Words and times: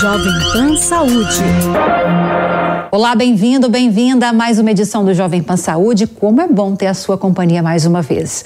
Jovem 0.00 0.32
Pan 0.52 0.76
Saúde. 0.76 1.42
Olá, 2.92 3.16
bem-vindo, 3.16 3.68
bem-vinda 3.68 4.28
a 4.28 4.32
mais 4.32 4.60
uma 4.60 4.70
edição 4.70 5.04
do 5.04 5.12
Jovem 5.12 5.42
Pan 5.42 5.56
Saúde. 5.56 6.06
Como 6.06 6.40
é 6.40 6.46
bom 6.46 6.76
ter 6.76 6.86
a 6.86 6.94
sua 6.94 7.18
companhia 7.18 7.60
mais 7.60 7.86
uma 7.86 8.02
vez. 8.02 8.44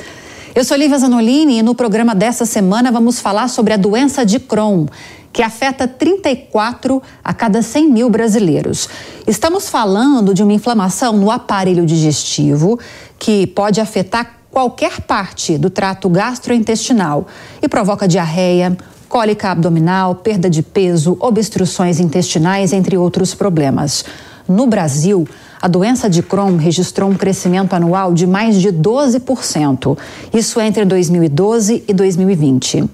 Eu 0.55 0.65
sou 0.65 0.75
Lívia 0.75 0.99
Zanolini 0.99 1.59
e 1.59 1.63
no 1.63 1.75
programa 1.75 2.15
dessa 2.15 2.47
semana 2.47 2.91
vamos 2.91 3.21
falar 3.21 3.49
sobre 3.49 3.75
a 3.75 3.77
doença 3.77 4.25
de 4.25 4.41
Crohn, 4.41 4.87
que 5.31 5.43
afeta 5.43 5.87
34 5.87 7.03
a 7.23 7.35
cada 7.35 7.61
100 7.61 7.91
mil 7.91 8.09
brasileiros. 8.09 8.89
Estamos 9.27 9.69
falando 9.69 10.33
de 10.33 10.43
uma 10.43 10.53
inflamação 10.55 11.13
no 11.13 11.31
aparelho 11.31 11.85
digestivo 11.85 12.79
que 13.19 13.47
pode 13.49 13.83
afetar 13.83 14.44
qualquer 14.55 15.01
parte 15.01 15.59
do 15.59 15.69
trato 15.69 16.09
gastrointestinal 16.09 17.27
e 17.61 17.67
provoca 17.67 18.07
diarreia, 18.07 18.79
cólica 19.09 19.51
abdominal, 19.51 20.15
perda 20.15 20.49
de 20.49 20.63
peso, 20.63 21.17
obstruções 21.19 21.99
intestinais, 21.99 22.73
entre 22.73 22.97
outros 22.97 23.35
problemas. 23.35 24.05
No 24.47 24.69
Brasil, 24.69 25.27
a 25.61 25.67
doença 25.67 26.09
de 26.09 26.23
Crohn 26.23 26.57
registrou 26.57 27.11
um 27.11 27.17
crescimento 27.17 27.75
anual 27.75 28.15
de 28.15 28.29
mais 28.29 28.61
de 28.61 28.69
12%, 28.69 29.99
isso 30.33 30.61
entre 30.61 30.85
2012 30.85 31.83
e 31.89 31.93
2020. 31.93 32.85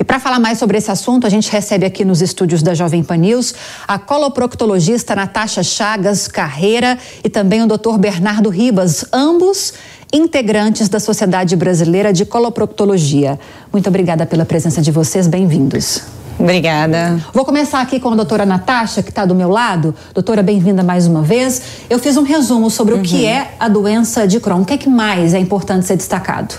E 0.00 0.02
para 0.02 0.18
falar 0.18 0.40
mais 0.40 0.58
sobre 0.58 0.78
esse 0.78 0.90
assunto, 0.90 1.26
a 1.26 1.30
gente 1.30 1.52
recebe 1.52 1.84
aqui 1.84 2.06
nos 2.06 2.22
estúdios 2.22 2.62
da 2.62 2.72
Jovem 2.72 3.04
Pan 3.04 3.18
News 3.18 3.54
a 3.86 3.98
coloproctologista 3.98 5.14
Natasha 5.14 5.62
Chagas 5.62 6.26
Carreira 6.26 6.98
e 7.22 7.28
também 7.28 7.62
o 7.62 7.66
Dr. 7.66 7.98
Bernardo 7.98 8.48
Ribas, 8.48 9.04
ambos 9.12 9.74
integrantes 10.12 10.88
da 10.88 10.98
Sociedade 10.98 11.56
Brasileira 11.56 12.12
de 12.12 12.24
Coloproctologia. 12.24 13.38
Muito 13.72 13.88
obrigada 13.88 14.26
pela 14.26 14.44
presença 14.44 14.82
de 14.82 14.90
vocês, 14.90 15.26
bem-vindos. 15.26 16.02
Obrigada. 16.38 17.20
Vou 17.34 17.44
começar 17.44 17.82
aqui 17.82 18.00
com 18.00 18.08
a 18.10 18.16
doutora 18.16 18.46
Natasha, 18.46 19.02
que 19.02 19.10
está 19.10 19.26
do 19.26 19.34
meu 19.34 19.50
lado. 19.50 19.94
Doutora, 20.14 20.42
bem-vinda 20.42 20.82
mais 20.82 21.06
uma 21.06 21.20
vez. 21.20 21.62
Eu 21.88 21.98
fiz 21.98 22.16
um 22.16 22.22
resumo 22.22 22.70
sobre 22.70 22.94
uhum. 22.94 23.00
o 23.00 23.02
que 23.02 23.16
uhum. 23.16 23.28
é 23.28 23.50
a 23.60 23.68
doença 23.68 24.26
de 24.26 24.40
Crohn. 24.40 24.62
O 24.62 24.64
que 24.64 24.72
é 24.72 24.78
que 24.78 24.88
mais 24.88 25.34
é 25.34 25.38
importante 25.38 25.86
ser 25.86 25.96
destacado? 25.96 26.54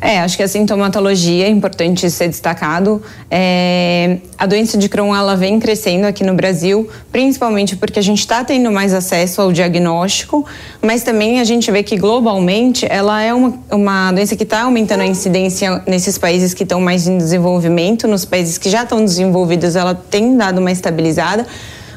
É, 0.00 0.20
acho 0.20 0.36
que 0.36 0.42
a 0.42 0.48
sintomatologia 0.48 1.46
é 1.46 1.48
importante 1.48 2.10
ser 2.10 2.28
destacado. 2.28 3.02
É, 3.30 4.18
a 4.38 4.46
doença 4.46 4.76
de 4.76 4.88
Crohn 4.88 5.14
ela 5.14 5.36
vem 5.36 5.58
crescendo 5.58 6.06
aqui 6.06 6.24
no 6.24 6.34
Brasil, 6.34 6.88
principalmente 7.10 7.76
porque 7.76 7.98
a 7.98 8.02
gente 8.02 8.20
está 8.20 8.44
tendo 8.44 8.70
mais 8.70 8.92
acesso 8.92 9.40
ao 9.40 9.52
diagnóstico, 9.52 10.44
mas 10.82 11.02
também 11.02 11.40
a 11.40 11.44
gente 11.44 11.70
vê 11.70 11.82
que 11.82 11.96
globalmente 11.96 12.86
ela 12.88 13.22
é 13.22 13.32
uma, 13.32 13.54
uma 13.70 14.12
doença 14.12 14.36
que 14.36 14.42
está 14.42 14.62
aumentando 14.62 15.00
a 15.00 15.06
incidência 15.06 15.82
nesses 15.86 16.18
países 16.18 16.52
que 16.52 16.62
estão 16.62 16.80
mais 16.80 17.06
em 17.06 17.16
desenvolvimento, 17.16 18.06
nos 18.06 18.24
países 18.24 18.58
que 18.58 18.68
já 18.68 18.82
estão 18.82 19.04
desenvolvidos 19.04 19.76
ela 19.76 19.94
tem 19.94 20.36
dado 20.36 20.58
uma 20.58 20.70
estabilizada. 20.70 21.46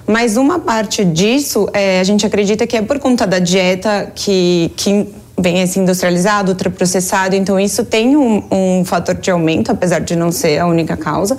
Mas 0.08 0.38
uma 0.38 0.58
parte 0.58 1.06
disso, 1.06 1.70
é, 1.72 2.00
a 2.00 2.04
gente 2.04 2.26
acredita 2.26 2.66
que 2.66 2.76
é 2.76 2.82
por 2.82 2.98
conta 2.98 3.28
da 3.28 3.38
dieta 3.38 4.12
que, 4.16 4.72
que 4.76 5.08
vem 5.42 5.62
esse 5.62 5.80
industrializado, 5.80 6.52
ultraprocessado, 6.52 7.36
então 7.36 7.60
isso 7.60 7.84
tem 7.86 8.16
um, 8.16 8.44
um 8.52 8.86
fator 8.86 9.16
de 9.16 9.32
aumento, 9.32 9.72
apesar 9.72 10.00
de 10.00 10.16
não 10.16 10.32
ser 10.32 10.60
a 10.60 10.68
única 10.68 10.98
causa. 10.98 11.38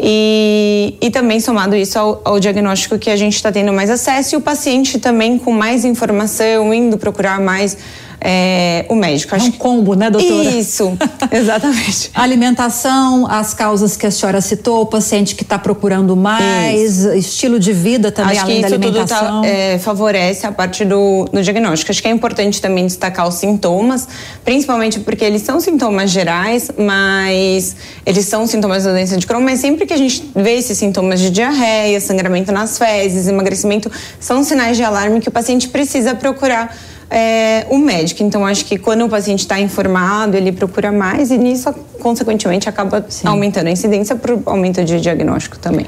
E, 0.00 0.96
e 1.00 1.10
também 1.10 1.40
somado 1.40 1.74
isso 1.74 1.98
ao, 1.98 2.20
ao 2.24 2.38
diagnóstico 2.38 2.98
que 2.98 3.10
a 3.10 3.16
gente 3.16 3.34
está 3.34 3.50
tendo 3.50 3.72
mais 3.72 3.90
acesso 3.90 4.34
e 4.34 4.38
o 4.38 4.40
paciente 4.40 4.98
também 5.00 5.38
com 5.38 5.52
mais 5.52 5.84
informação, 5.84 6.72
indo 6.72 6.96
procurar 6.96 7.40
mais 7.40 7.76
é, 8.20 8.84
o 8.88 8.94
médico. 8.94 9.34
Acho 9.34 9.46
é 9.46 9.48
um 9.48 9.52
combo, 9.52 9.94
né, 9.94 10.10
doutora? 10.10 10.50
Isso, 10.50 10.96
exatamente. 11.30 12.10
Alimentação, 12.14 13.26
as 13.30 13.54
causas 13.54 13.96
que 13.96 14.06
a 14.06 14.10
senhora 14.10 14.40
citou, 14.40 14.82
o 14.82 14.86
paciente 14.86 15.34
que 15.34 15.42
está 15.42 15.58
procurando 15.58 16.16
mais, 16.16 16.98
Isso. 16.98 17.14
estilo 17.14 17.58
de 17.58 17.72
vida 17.72 18.10
também, 18.10 18.32
Acho 18.32 18.44
além 18.44 18.60
que 18.62 18.66
isso 18.66 18.78
Tudo 18.78 19.06
tá, 19.06 19.42
é, 19.44 19.78
favorece 19.78 20.46
a 20.46 20.52
parte 20.52 20.84
do, 20.84 21.26
do 21.32 21.42
diagnóstico. 21.42 21.90
Acho 21.90 22.02
que 22.02 22.08
é 22.08 22.10
importante 22.10 22.60
também 22.60 22.86
destacar 22.86 23.28
os 23.28 23.34
sintomas, 23.34 24.08
principalmente 24.44 25.00
porque 25.00 25.24
eles 25.24 25.42
são 25.42 25.60
sintomas 25.60 26.10
gerais, 26.10 26.70
mas 26.76 27.76
eles 28.04 28.24
são 28.26 28.46
sintomas 28.46 28.84
da 28.84 28.92
doença 28.92 29.16
de 29.16 29.26
Crohn, 29.26 29.40
mas 29.40 29.60
sempre 29.60 29.86
que 29.86 29.92
a 29.92 29.96
gente 29.96 30.30
vê 30.34 30.54
esses 30.54 30.76
sintomas 30.76 31.20
de 31.20 31.30
diarreia, 31.30 32.00
sangramento 32.00 32.50
nas 32.50 32.78
fezes, 32.78 33.28
emagrecimento, 33.28 33.90
são 34.18 34.42
sinais 34.42 34.76
de 34.76 34.82
alarme 34.82 35.20
que 35.20 35.28
o 35.28 35.32
paciente 35.32 35.68
precisa 35.68 36.14
procurar 36.14 36.74
é, 37.10 37.66
o 37.70 37.78
médico. 37.78 38.22
Então, 38.22 38.44
acho 38.46 38.64
que 38.64 38.78
quando 38.78 39.04
o 39.04 39.08
paciente 39.08 39.40
está 39.40 39.58
informado, 39.60 40.36
ele 40.36 40.52
procura 40.52 40.92
mais 40.92 41.30
e 41.30 41.38
nisso, 41.38 41.72
consequentemente, 42.00 42.68
acaba 42.68 43.04
Sim. 43.08 43.26
aumentando 43.26 43.68
a 43.68 43.70
incidência 43.70 44.14
por 44.16 44.40
aumento 44.46 44.84
de 44.84 45.00
diagnóstico 45.00 45.58
também. 45.58 45.86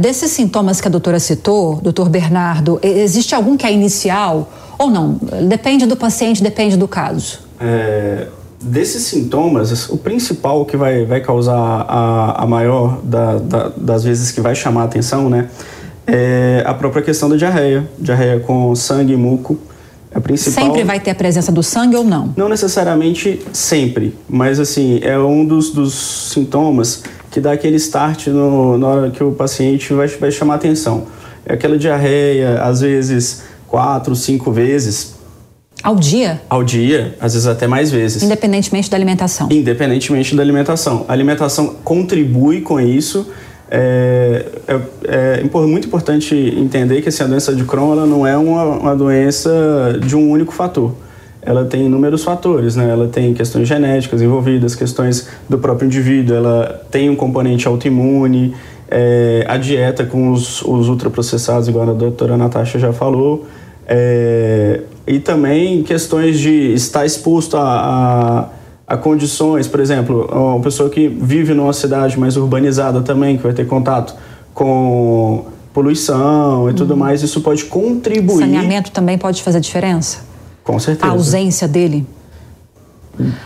Desses 0.00 0.30
sintomas 0.30 0.80
que 0.80 0.88
a 0.88 0.90
doutora 0.90 1.18
citou, 1.18 1.76
doutor 1.76 2.08
Bernardo, 2.08 2.78
existe 2.82 3.34
algum 3.34 3.56
que 3.56 3.66
é 3.66 3.72
inicial 3.72 4.50
ou 4.78 4.90
não? 4.90 5.18
Depende 5.48 5.86
do 5.86 5.96
paciente, 5.96 6.42
depende 6.42 6.76
do 6.76 6.86
caso. 6.86 7.40
É, 7.60 8.28
desses 8.60 9.04
sintomas, 9.04 9.88
o 9.88 9.96
principal 9.96 10.64
que 10.64 10.76
vai, 10.76 11.04
vai 11.04 11.20
causar 11.20 11.56
a, 11.56 12.42
a 12.42 12.46
maior 12.46 13.00
da, 13.02 13.38
da, 13.38 13.72
das 13.76 14.04
vezes 14.04 14.30
que 14.30 14.40
vai 14.40 14.54
chamar 14.54 14.82
a 14.82 14.84
atenção, 14.84 15.28
né? 15.28 15.48
É 16.06 16.62
a 16.66 16.72
própria 16.72 17.02
questão 17.02 17.28
da 17.28 17.36
diarreia. 17.36 17.88
Diarreia 17.98 18.40
com 18.40 18.74
sangue 18.74 19.12
e 19.12 19.16
muco. 19.16 19.58
Principal... 20.22 20.64
Sempre 20.64 20.84
vai 20.84 21.00
ter 21.00 21.10
a 21.10 21.14
presença 21.14 21.52
do 21.52 21.62
sangue 21.62 21.96
ou 21.96 22.04
não? 22.04 22.32
Não 22.36 22.48
necessariamente 22.48 23.40
sempre, 23.52 24.14
mas 24.28 24.58
assim, 24.58 25.00
é 25.02 25.18
um 25.18 25.44
dos, 25.44 25.70
dos 25.70 26.30
sintomas 26.32 27.02
que 27.30 27.40
dá 27.40 27.52
aquele 27.52 27.76
start 27.76 28.28
no, 28.28 28.78
na 28.78 28.86
hora 28.86 29.10
que 29.10 29.22
o 29.22 29.32
paciente 29.32 29.92
vai, 29.92 30.08
vai 30.08 30.30
chamar 30.30 30.56
atenção. 30.56 31.06
É 31.44 31.54
aquela 31.54 31.78
diarreia, 31.78 32.62
às 32.62 32.80
vezes 32.80 33.42
quatro, 33.68 34.16
cinco 34.16 34.50
vezes. 34.50 35.14
Ao 35.82 35.94
dia? 35.94 36.40
Ao 36.50 36.64
dia, 36.64 37.16
às 37.20 37.34
vezes 37.34 37.46
até 37.46 37.68
mais 37.68 37.90
vezes. 37.90 38.22
Independentemente 38.22 38.90
da 38.90 38.96
alimentação? 38.96 39.48
Independentemente 39.50 40.34
da 40.34 40.42
alimentação. 40.42 41.04
A 41.06 41.12
alimentação 41.12 41.76
contribui 41.84 42.62
com 42.62 42.80
isso, 42.80 43.28
é, 43.70 44.46
é, 44.66 45.40
é, 45.42 45.66
muito 45.66 45.86
importante 45.86 46.34
entender 46.34 47.02
que 47.02 47.10
assim, 47.10 47.22
a 47.22 47.26
doença 47.26 47.54
de 47.54 47.64
Crohn 47.64 47.92
ela 47.92 48.06
não 48.06 48.26
é 48.26 48.36
uma, 48.36 48.64
uma, 48.64 48.96
doença 48.96 49.50
de 50.04 50.16
um 50.16 50.30
único 50.30 50.52
fator. 50.52 50.94
Ela 51.42 51.64
tem 51.64 51.86
inúmeros 51.86 52.24
fatores, 52.24 52.76
né? 52.76 52.90
Ela 52.90 53.08
tem 53.08 53.32
questões 53.32 53.68
genéticas 53.68 54.20
envolvidas, 54.20 54.74
questões 54.74 55.28
do 55.48 55.58
próprio 55.58 55.86
indivíduo, 55.86 56.36
ela 56.36 56.82
tem 56.90 57.08
um 57.08 57.16
componente 57.16 57.66
autoimune, 57.68 58.54
é, 58.90 59.44
a 59.46 59.56
dieta 59.56 60.04
com 60.04 60.32
os, 60.32 60.62
os, 60.62 60.88
ultraprocessados, 60.88 61.68
igual 61.68 61.90
a 61.90 61.92
doutora 61.92 62.36
Natasha 62.36 62.78
já 62.78 62.92
falou, 62.92 63.46
é, 63.86 64.80
e 65.06 65.18
também 65.18 65.82
questões 65.82 66.38
de 66.38 66.72
estar 66.72 67.06
exposto 67.06 67.56
a, 67.56 67.62
a 67.62 68.48
a 68.88 68.96
condições, 68.96 69.68
por 69.68 69.80
exemplo, 69.80 70.26
uma 70.32 70.60
pessoa 70.60 70.88
que 70.88 71.08
vive 71.08 71.52
numa 71.52 71.74
cidade 71.74 72.18
mais 72.18 72.36
urbanizada 72.36 73.02
também, 73.02 73.36
que 73.36 73.42
vai 73.42 73.52
ter 73.52 73.66
contato 73.66 74.14
com 74.54 75.44
poluição 75.74 76.70
e 76.70 76.72
tudo 76.72 76.92
uhum. 76.92 77.00
mais, 77.00 77.22
isso 77.22 77.42
pode 77.42 77.66
contribuir. 77.66 78.40
Saneamento 78.40 78.90
também 78.90 79.18
pode 79.18 79.42
fazer 79.42 79.60
diferença? 79.60 80.20
Com 80.64 80.78
certeza. 80.78 81.06
A 81.06 81.14
ausência 81.14 81.68
dele? 81.68 82.06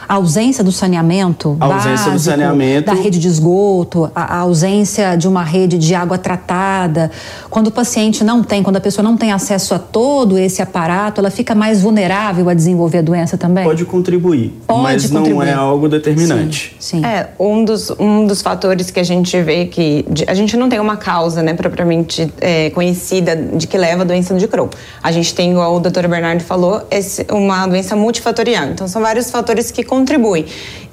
A 0.08 0.14
ausência 0.14 0.62
do 0.62 0.72
saneamento 0.72 1.56
a 1.60 1.66
ausência 1.66 1.90
básico, 1.90 2.12
do 2.12 2.18
saneamento 2.20 2.86
da 2.86 2.94
rede 2.94 3.18
de 3.18 3.28
esgoto, 3.28 4.10
a, 4.14 4.36
a, 4.36 4.38
ausência 4.40 5.16
de 5.16 5.28
uma 5.28 5.42
rede 5.42 5.78
de 5.78 5.94
água 5.94 6.18
tratada. 6.18 7.10
Quando 7.50 7.68
o 7.68 7.70
paciente 7.70 8.24
não 8.24 8.42
tem, 8.42 8.62
quando 8.62 8.76
a 8.76 8.80
pessoa 8.80 9.02
não 9.02 9.16
tem 9.16 9.32
acesso 9.32 9.74
a 9.74 9.78
todo 9.78 10.38
esse 10.38 10.62
aparato, 10.62 11.20
ela 11.20 11.30
fica 11.30 11.54
mais 11.54 11.82
vulnerável 11.82 12.48
a 12.48 12.54
desenvolver 12.54 12.98
a 12.98 13.02
doença 13.02 13.36
também? 13.36 13.64
Pode 13.64 13.84
contribuir, 13.84 14.52
Pode 14.66 14.82
mas 14.82 15.10
contribuir. 15.10 15.34
não 15.34 15.42
é 15.42 15.52
algo 15.52 15.88
determinante. 15.88 16.76
Sim, 16.78 16.98
sim. 17.00 17.06
É, 17.06 17.28
um 17.38 17.64
dos, 17.64 17.90
um 17.98 18.26
dos 18.26 18.42
fatores 18.42 18.90
que 18.90 19.00
a 19.00 19.04
gente 19.04 19.40
vê 19.40 19.66
que 19.66 20.04
a 20.26 20.34
gente 20.34 20.56
não 20.56 20.68
tem 20.68 20.80
uma 20.80 20.96
causa, 20.96 21.42
né, 21.42 21.54
propriamente 21.54 22.32
é, 22.40 22.70
conhecida 22.70 23.36
de 23.36 23.66
que 23.66 23.76
leva 23.76 24.02
a 24.02 24.04
doença 24.04 24.34
de 24.34 24.46
Crohn. 24.48 24.68
A 25.02 25.12
gente 25.12 25.34
tem, 25.34 25.50
igual 25.50 25.76
o 25.76 25.80
Dr. 25.80 26.06
Bernardo 26.08 26.42
falou, 26.42 26.82
esse, 26.90 27.26
uma 27.30 27.66
doença 27.66 27.96
multifatorial. 27.96 28.66
Então, 28.66 28.86
são 28.88 29.00
vários 29.02 29.30
fatores 29.30 29.61
fatores 29.62 29.70
que 29.70 29.84
contribuem. 29.84 30.44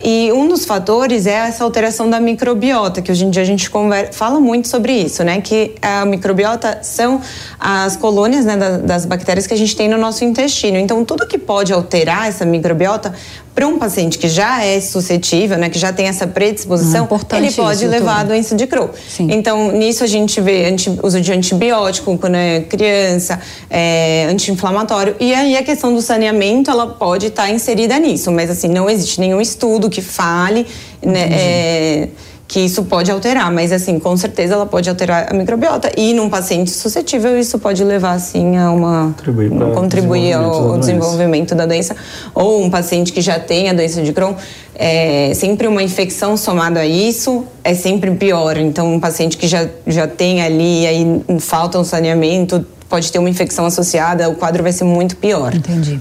E 0.01 0.31
um 0.31 0.48
dos 0.48 0.63
fatores 0.63 1.27
é 1.27 1.33
essa 1.33 1.63
alteração 1.63 2.10
da 2.10 2.21
microbiota, 2.21 3.01
que 3.01 3.12
hoje 3.12 3.25
em 3.25 3.30
dia 3.30 3.42
a 3.42 3.45
gente 3.45 3.69
conversa, 3.69 4.13
fala 4.13 4.39
muito 4.39 4.69
sobre 4.69 4.94
isso, 4.94 5.24
né? 5.25 5.42
Que 5.42 5.75
a 5.81 6.06
microbiota 6.06 6.80
são 6.81 7.19
as 7.60 7.98
colônias 7.98 8.45
né, 8.45 8.56
das 8.81 9.06
bactérias 9.06 9.45
que 9.45 9.54
a 9.54 9.57
gente 9.57 9.75
tem 9.75 9.89
no 9.89 9.98
nosso 9.98 10.24
intestino. 10.24 10.77
Então, 10.77 11.04
tudo 11.04 11.27
que 11.27 11.38
pode 11.38 11.74
alterar 11.74 12.30
essa 12.30 12.45
microbiota 12.45 13.13
para 13.54 13.68
um 13.68 13.77
paciente 13.77 14.18
que 14.18 14.30
já 14.30 14.63
é 14.63 14.80
suscetível, 14.80 15.57
né, 15.57 15.69
que 15.69 15.77
já 15.77 15.92
tem 15.92 16.07
essa 16.07 16.25
predisposição, 16.25 17.04
hum, 17.12 17.18
ele 17.36 17.51
pode 17.51 17.80
isso, 17.80 17.88
levar 17.89 18.22
a 18.22 18.24
doença 18.24 18.56
de 18.56 18.65
Crohn. 18.65 18.88
Sim. 19.10 19.27
Então, 19.31 19.74
nisso 19.74 20.01
a 20.01 20.07
gente 20.07 20.39
vê 20.39 20.65
anti, 20.68 20.98
uso 21.04 21.19
de 21.19 21.33
antibiótico 21.33 22.18
quando 22.18 22.36
é 22.36 22.62
criança, 22.62 23.38
é, 23.69 24.27
anti-inflamatório. 24.30 25.13
E 25.19 25.33
aí 25.33 25.57
a 25.57 25.63
questão 25.63 25.94
do 25.94 26.01
saneamento, 26.01 26.72
ela 26.72 26.88
pode 26.88 27.25
estar 27.25 27.44
tá 27.44 27.50
inserida 27.50 28.00
nisso, 28.00 28.31
mas 28.31 28.50
assim, 28.59 28.67
não 28.67 28.89
existe 28.89 29.19
nenhum 29.19 29.41
estudo 29.41 29.89
que 29.89 30.01
fale, 30.01 30.67
né, 31.01 31.29
é, 31.31 32.09
que 32.50 32.59
isso 32.59 32.83
pode 32.83 33.11
alterar, 33.11 33.51
mas 33.51 33.71
assim, 33.71 34.00
com 34.00 34.17
certeza 34.17 34.56
ela 34.56 34.65
pode 34.65 34.89
alterar 34.89 35.27
a 35.29 35.33
microbiota 35.35 35.91
e 35.95 36.13
num 36.13 36.29
paciente 36.29 36.71
suscetível 36.71 37.39
isso 37.39 37.59
pode 37.59 37.83
levar 37.83 38.13
assim 38.13 38.57
a 38.57 38.71
uma 38.71 39.13
Contribuir 39.15 39.51
contribuir 39.75 40.33
ao 40.33 40.79
desenvolvimento 40.79 41.53
da 41.53 41.67
doença 41.67 41.95
ou 42.33 42.63
um 42.63 42.69
paciente 42.69 43.13
que 43.13 43.21
já 43.21 43.39
tem 43.39 43.69
a 43.69 43.73
doença 43.73 44.01
de 44.01 44.11
Crohn, 44.11 44.33
é, 44.73 45.31
sempre 45.35 45.67
uma 45.67 45.83
infecção 45.83 46.35
somada 46.35 46.79
a 46.79 46.88
isso 46.88 47.45
é 47.63 47.75
sempre 47.75 48.09
pior. 48.15 48.57
Então 48.57 48.95
um 48.95 49.00
paciente 49.00 49.38
que 49.38 49.47
já 49.47 49.67
já 49.85 50.07
tem 50.07 50.41
ali 50.41 50.88
aí 50.88 51.21
falta 51.39 51.77
um 51.77 51.83
saneamento, 51.83 52.65
pode 52.89 53.12
ter 53.12 53.19
uma 53.19 53.29
infecção 53.29 53.67
associada, 53.67 54.27
o 54.27 54.33
quadro 54.33 54.63
vai 54.63 54.71
ser 54.71 54.85
muito 54.85 55.15
pior. 55.17 55.53
Entendi. 55.53 56.00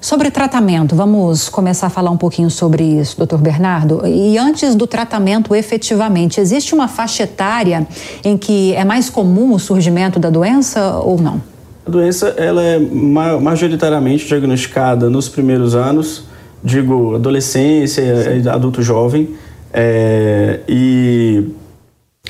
Sobre 0.00 0.30
tratamento, 0.30 0.96
vamos 0.96 1.50
começar 1.50 1.88
a 1.88 1.90
falar 1.90 2.10
um 2.10 2.16
pouquinho 2.16 2.50
sobre 2.50 2.82
isso, 2.82 3.18
doutor 3.18 3.38
Bernardo. 3.38 4.00
E 4.06 4.38
antes 4.38 4.74
do 4.74 4.86
tratamento, 4.86 5.54
efetivamente, 5.54 6.40
existe 6.40 6.74
uma 6.74 6.88
faixa 6.88 7.24
etária 7.24 7.86
em 8.24 8.38
que 8.38 8.74
é 8.74 8.82
mais 8.82 9.10
comum 9.10 9.52
o 9.52 9.58
surgimento 9.58 10.18
da 10.18 10.30
doença 10.30 10.96
ou 10.96 11.20
não? 11.20 11.42
A 11.86 11.90
doença 11.90 12.28
ela 12.38 12.62
é 12.62 12.78
ma- 12.78 13.38
majoritariamente 13.38 14.26
diagnosticada 14.26 15.10
nos 15.10 15.28
primeiros 15.28 15.74
anos, 15.74 16.24
digo 16.64 17.16
adolescência, 17.16 18.00
eh, 18.00 18.48
adulto 18.48 18.82
jovem, 18.82 19.30
é, 19.72 20.60
e, 20.66 21.44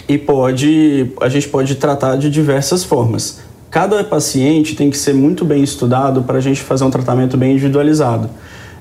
e 0.09 0.19
pode 0.19 1.13
a 1.21 1.29
gente 1.29 1.49
pode 1.49 1.77
tratar 1.77 2.17
de 2.17 2.29
diversas 2.31 2.83
formas. 2.83 3.41
Cada 3.71 4.03
paciente 4.03 4.75
tem 4.75 4.91
que 4.91 4.99
ser 4.99 5.15
muito 5.15 5.45
bem 5.45 5.63
estudado 5.63 6.23
para 6.23 6.39
a 6.39 6.41
gente 6.41 6.61
fazer 6.61 6.83
um 6.83 6.91
tratamento 6.91 7.37
bem 7.37 7.53
individualizado. 7.53 8.29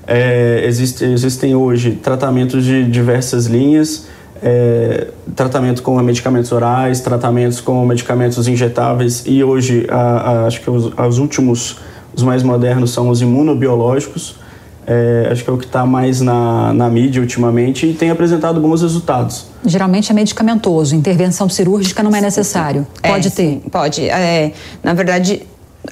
É, 0.04 0.64
existe, 0.66 1.04
existem 1.04 1.54
hoje 1.54 1.92
tratamentos 1.92 2.64
de 2.64 2.82
diversas 2.90 3.46
linhas, 3.46 4.08
é, 4.42 5.06
tratamento 5.36 5.80
com 5.82 5.96
medicamentos 6.02 6.50
orais, 6.50 7.00
tratamentos 7.00 7.60
com 7.60 7.86
medicamentos 7.86 8.48
injetáveis 8.48 9.22
e 9.26 9.44
hoje 9.44 9.86
a, 9.88 10.00
a, 10.00 10.46
acho 10.46 10.60
que 10.60 10.68
os, 10.68 10.86
os 10.86 11.18
últimos, 11.18 11.76
os 12.12 12.24
mais 12.24 12.42
modernos 12.42 12.90
são 12.90 13.08
os 13.10 13.22
imunobiológicos. 13.22 14.39
É, 14.86 15.28
acho 15.30 15.44
que 15.44 15.50
é 15.50 15.52
o 15.52 15.58
que 15.58 15.66
está 15.66 15.84
mais 15.86 16.20
na, 16.20 16.72
na 16.72 16.88
mídia 16.88 17.20
ultimamente 17.20 17.86
e 17.86 17.92
tem 17.94 18.10
apresentado 18.10 18.60
bons 18.60 18.82
resultados. 18.82 19.46
Geralmente 19.64 20.10
é 20.10 20.14
medicamentoso, 20.14 20.94
intervenção 20.96 21.48
cirúrgica 21.48 22.02
não 22.02 22.14
é 22.16 22.20
necessário. 22.20 22.86
Pode 23.02 23.28
É, 23.28 23.30
ter. 23.30 23.36
sim, 23.36 23.62
pode. 23.70 24.08
É, 24.08 24.52
na 24.82 24.94
verdade, 24.94 25.42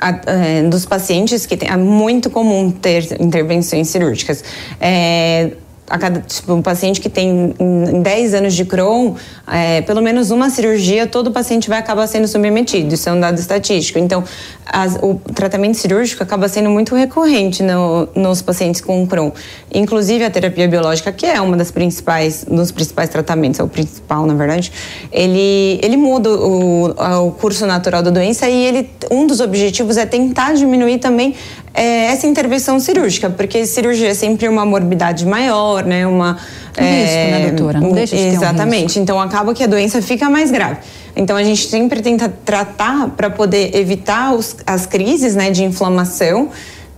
a- 0.01 0.21
é, 0.27 0.63
dos 0.63 0.85
pacientes 0.87 1.47
que 1.47 1.57
tem, 1.57 1.69
é 1.69 1.77
muito 1.77 2.31
comum 2.31 2.71
ter 2.71 3.21
intervenções 3.21 3.89
cirúrgicas. 3.89 4.43
É, 4.81 5.53
a 5.89 5.99
cada 5.99 6.21
tipo, 6.21 6.53
um 6.53 6.63
paciente 6.63 7.01
que 7.01 7.09
tem 7.09 7.55
em 7.59 7.79
em 7.99 8.03
10 8.03 8.35
anos 8.35 8.55
de 8.55 8.65
Crohn, 8.65 9.15
é, 9.51 9.81
pelo 9.83 10.03
menos 10.03 10.31
uma 10.31 10.51
cirurgia, 10.51 11.07
todo 11.07 11.31
paciente 11.31 11.69
vai 11.69 11.79
acabar 11.79 12.07
sendo 12.07 12.29
submetido. 12.29 12.95
Isso 12.95 13.09
é 13.09 13.13
um 13.13 13.21
dado 13.21 13.39
estatístico. 13.39 13.99
Então, 13.99 14.23
as- 14.67 14.97
o 15.01 15.15
tratamento 15.35 15.77
cirúrgico 15.77 16.23
acaba 16.23 16.49
sendo 16.49 16.69
muito 16.71 16.95
recorrente 16.95 17.63
no- 17.63 18.09
nos 18.15 18.43
pacientes 18.43 18.81
com 18.81 19.07
Crohn. 19.07 19.31
Inclusive 19.73 20.25
a 20.25 20.31
terapia 20.31 20.69
biológica, 20.69 21.11
que 21.13 21.25
é 21.27 21.41
uma 21.41 21.57
das 21.57 21.71
principais, 21.71 22.45
dos 22.45 22.71
principais 22.71 23.09
tratamentos, 23.09 23.59
é 23.59 23.63
o 23.63 23.69
principal, 23.69 24.27
na 24.27 24.35
verdade, 24.35 24.71
ele, 25.11 25.81
ele 25.83 25.97
muda 25.97 26.31
o, 26.31 26.91
o 27.27 27.31
curso 27.33 27.67
natural 27.67 28.03
da 28.03 28.11
doença 28.11 28.49
e 28.49 28.65
ele, 28.67 28.91
um 29.11 29.27
dos 29.27 29.41
objetivos 29.41 29.97
é 29.97 30.05
tentar 30.07 30.53
diminuir 30.55 30.99
também 30.99 31.35
é, 31.79 32.07
essa 32.13 32.27
intervenção 32.27 32.79
cirúrgica, 32.81 33.31
porque 33.31 33.65
cirurgia 33.67 34.09
é 34.09 34.15
sempre 34.15 34.49
uma 34.49 34.65
morbidade 34.67 35.25
maior, 35.27 35.85
né? 35.85 36.07
Uma, 36.07 36.37
Um 36.79 36.83
risco, 36.83 37.15
né, 37.31 37.51
doutora? 37.51 37.81
Não 37.81 37.93
deixa 37.93 38.17
de 38.17 38.23
ter 38.23 38.29
um 38.29 38.33
Exatamente. 38.35 38.99
Então 38.99 39.21
acaba 39.21 39.55
que 39.55 39.63
a 39.63 39.67
doença 39.67 40.03
fica 40.03 40.29
mais 40.29 40.51
grave. 40.51 40.79
Então 41.17 41.37
a 41.37 41.43
gente 41.43 41.67
sempre 41.67 42.01
tenta 42.01 42.29
tratar 42.45 43.09
para 43.17 43.31
poder 43.31 43.75
evitar 43.75 44.35
os- 44.35 44.57
as 44.67 44.87
crises 44.87 45.35
né, 45.35 45.51
de 45.51 45.65
inflamação 45.65 46.51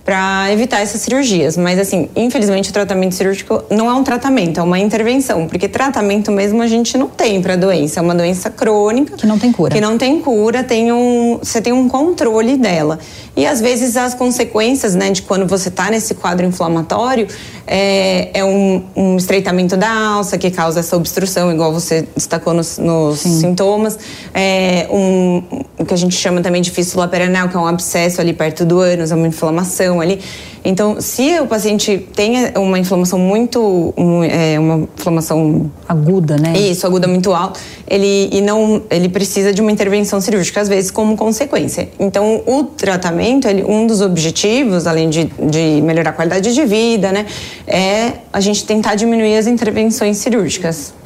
para 0.04 0.52
evitar 0.52 0.80
essas 0.80 1.00
cirurgias. 1.00 1.56
Mas 1.56 1.78
assim, 1.78 2.08
infelizmente 2.16 2.70
o 2.70 2.72
tratamento 2.72 3.14
cirúrgico 3.14 3.62
não 3.70 3.88
é 3.88 3.94
um 3.94 4.02
tratamento, 4.02 4.60
é 4.60 4.62
uma 4.62 4.78
intervenção, 4.78 5.46
porque 5.46 5.68
tratamento 5.68 6.30
mesmo 6.30 6.62
a 6.62 6.66
gente 6.66 6.96
não 6.96 7.08
tem 7.08 7.40
para 7.40 7.54
a 7.54 7.56
doença, 7.56 8.00
é 8.00 8.02
uma 8.02 8.14
doença 8.14 8.50
crônica 8.50 9.16
Que 9.16 9.26
não 9.26 9.38
tem 9.38 9.52
cura. 9.52 9.74
que 9.74 9.80
não 9.80 9.98
tem 9.98 10.20
cura, 10.20 10.64
tem 10.64 10.92
um, 10.92 11.38
você 11.42 11.60
tem 11.60 11.72
um 11.72 11.88
controle 11.88 12.56
dela. 12.56 12.98
E 13.36 13.46
às 13.46 13.60
vezes 13.60 13.96
as 13.96 14.14
consequências, 14.14 14.94
né, 14.94 15.10
de 15.10 15.22
quando 15.22 15.46
você 15.46 15.68
está 15.68 15.90
nesse 15.90 16.14
quadro 16.14 16.44
inflamatório 16.46 17.26
é, 17.72 18.30
é 18.40 18.44
um, 18.44 18.82
um 18.96 19.16
estreitamento 19.16 19.76
da 19.76 19.88
alça 19.88 20.36
que 20.36 20.50
causa 20.50 20.80
essa 20.80 20.96
obstrução, 20.96 21.52
igual 21.52 21.72
você 21.72 22.04
destacou 22.16 22.52
nos, 22.52 22.78
nos 22.78 23.20
sintomas. 23.20 23.96
É 24.34 24.88
um, 24.90 25.40
o 25.78 25.84
que 25.84 25.94
a 25.94 25.96
gente 25.96 26.16
chama 26.16 26.40
também 26.40 26.60
de 26.60 26.72
fístula 26.72 27.06
perianal, 27.06 27.48
que 27.48 27.56
é 27.56 27.60
um 27.60 27.66
abscesso 27.66 28.20
ali 28.20 28.32
perto 28.32 28.64
do 28.64 28.80
ânus, 28.80 29.12
é 29.12 29.14
uma 29.14 29.28
inflamação 29.28 30.00
ali. 30.00 30.20
Então, 30.64 31.00
se 31.00 31.40
o 31.40 31.46
paciente 31.46 32.06
tem 32.14 32.52
uma 32.56 32.78
inflamação 32.78 33.18
muito, 33.18 33.94
é, 34.30 34.58
uma 34.58 34.88
inflamação 34.96 35.70
Aguda, 35.88 36.36
né? 36.36 36.52
isso, 36.56 36.86
aguda 36.86 37.08
muito 37.08 37.32
alto, 37.32 37.58
ele 37.88 38.28
e 38.30 38.40
não, 38.40 38.82
ele 38.90 39.08
precisa 39.08 39.52
de 39.52 39.60
uma 39.60 39.72
intervenção 39.72 40.20
cirúrgica 40.20 40.60
às 40.60 40.68
vezes 40.68 40.90
como 40.90 41.16
consequência. 41.16 41.88
Então, 41.98 42.42
o 42.46 42.64
tratamento, 42.64 43.48
ele, 43.48 43.64
um 43.64 43.86
dos 43.86 44.00
objetivos, 44.00 44.86
além 44.86 45.08
de, 45.08 45.24
de 45.24 45.82
melhorar 45.82 46.10
a 46.10 46.12
qualidade 46.12 46.54
de 46.54 46.64
vida, 46.64 47.10
né, 47.10 47.26
é 47.66 48.12
a 48.32 48.40
gente 48.40 48.64
tentar 48.64 48.94
diminuir 48.94 49.36
as 49.36 49.46
intervenções 49.46 50.18
cirúrgicas. 50.18 50.99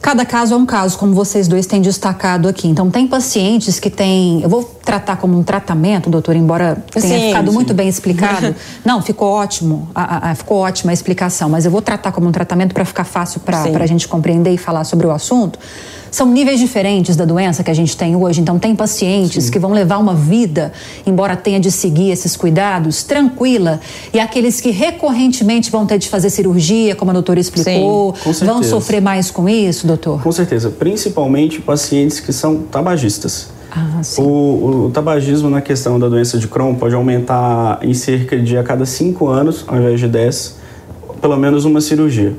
Cada 0.00 0.24
caso 0.24 0.54
é 0.54 0.56
um 0.56 0.64
caso, 0.64 0.96
como 0.96 1.12
vocês 1.12 1.48
dois 1.48 1.66
têm 1.66 1.82
destacado 1.82 2.46
aqui. 2.48 2.68
Então, 2.68 2.88
tem 2.88 3.06
pacientes 3.06 3.80
que 3.80 3.90
têm. 3.90 4.40
Eu 4.42 4.48
vou 4.48 4.62
tratar 4.62 5.16
como 5.16 5.36
um 5.36 5.42
tratamento, 5.42 6.08
doutor, 6.08 6.36
embora 6.36 6.82
tenha 6.92 7.18
Sim, 7.18 7.26
ficado 7.28 7.48
sim. 7.48 7.54
muito 7.54 7.74
bem 7.74 7.88
explicado. 7.88 8.54
Não, 8.84 9.02
ficou 9.02 9.28
ótimo. 9.28 9.88
a- 9.94 10.30
a- 10.30 10.34
ficou 10.36 10.58
ótima 10.58 10.92
a 10.92 10.94
explicação, 10.94 11.48
mas 11.48 11.64
eu 11.64 11.70
vou 11.70 11.82
tratar 11.82 12.12
como 12.12 12.28
um 12.28 12.32
tratamento 12.32 12.72
para 12.74 12.84
ficar 12.84 13.04
fácil 13.04 13.40
para 13.40 13.60
a 13.82 13.86
gente 13.86 14.06
compreender 14.06 14.52
e 14.52 14.56
falar 14.56 14.84
sobre 14.84 15.06
o 15.06 15.10
assunto. 15.10 15.58
São 16.10 16.30
níveis 16.30 16.58
diferentes 16.58 17.16
da 17.16 17.24
doença 17.24 17.62
que 17.62 17.70
a 17.70 17.74
gente 17.74 17.96
tem 17.96 18.16
hoje. 18.16 18.40
Então, 18.40 18.58
tem 18.58 18.74
pacientes 18.74 19.50
que 19.50 19.58
vão 19.58 19.72
levar 19.72 19.98
uma 19.98 20.14
vida, 20.14 20.72
embora 21.06 21.36
tenha 21.36 21.60
de 21.60 21.70
seguir 21.70 22.10
esses 22.10 22.36
cuidados, 22.36 23.02
tranquila. 23.02 23.80
E 24.12 24.20
aqueles 24.20 24.60
que 24.60 24.70
recorrentemente 24.70 25.70
vão 25.70 25.86
ter 25.86 25.98
de 25.98 26.08
fazer 26.08 26.30
cirurgia, 26.30 26.94
como 26.94 27.10
a 27.10 27.14
doutora 27.14 27.40
explicou, 27.40 28.14
com 28.22 28.32
vão 28.32 28.62
sofrer 28.62 29.00
mais 29.00 29.30
com 29.30 29.48
isso, 29.48 29.86
doutor? 29.86 30.22
Com 30.22 30.32
certeza, 30.32 30.70
principalmente 30.70 31.60
pacientes 31.60 32.20
que 32.20 32.32
são 32.32 32.62
tabagistas. 32.62 33.48
Ah, 33.70 34.02
sim. 34.02 34.22
O, 34.22 34.86
o 34.86 34.90
tabagismo 34.90 35.50
na 35.50 35.60
questão 35.60 35.98
da 35.98 36.08
doença 36.08 36.38
de 36.38 36.48
Crohn 36.48 36.74
pode 36.74 36.94
aumentar 36.94 37.78
em 37.82 37.92
cerca 37.92 38.38
de 38.38 38.56
a 38.56 38.62
cada 38.62 38.86
5 38.86 39.26
anos, 39.28 39.64
ao 39.66 39.76
invés 39.76 40.00
de 40.00 40.08
10, 40.08 40.56
pelo 41.20 41.36
menos 41.36 41.64
uma 41.64 41.80
cirurgia. 41.80 42.34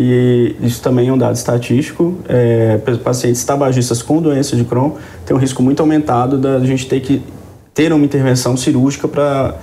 E 0.00 0.54
isso 0.62 0.80
também 0.80 1.08
é 1.08 1.12
um 1.12 1.18
dado 1.18 1.34
estatístico. 1.34 2.14
É, 2.28 2.78
pacientes 3.02 3.42
tabagistas 3.44 4.00
com 4.00 4.22
doença 4.22 4.54
de 4.54 4.62
Crohn 4.62 4.92
têm 5.26 5.36
um 5.36 5.40
risco 5.40 5.60
muito 5.60 5.80
aumentado 5.80 6.38
da 6.38 6.60
gente 6.60 6.86
ter 6.86 7.00
que 7.00 7.20
ter 7.74 7.92
uma 7.92 8.04
intervenção 8.04 8.56
cirúrgica 8.56 9.08
para 9.08 9.56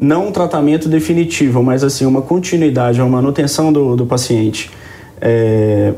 não 0.00 0.28
um 0.28 0.32
tratamento 0.32 0.88
definitivo, 0.88 1.62
mas 1.62 1.84
assim 1.84 2.06
uma 2.06 2.22
continuidade, 2.22 3.02
uma 3.02 3.10
manutenção 3.10 3.70
do, 3.70 3.94
do 3.96 4.06
paciente. 4.06 4.70
É, 5.20 5.92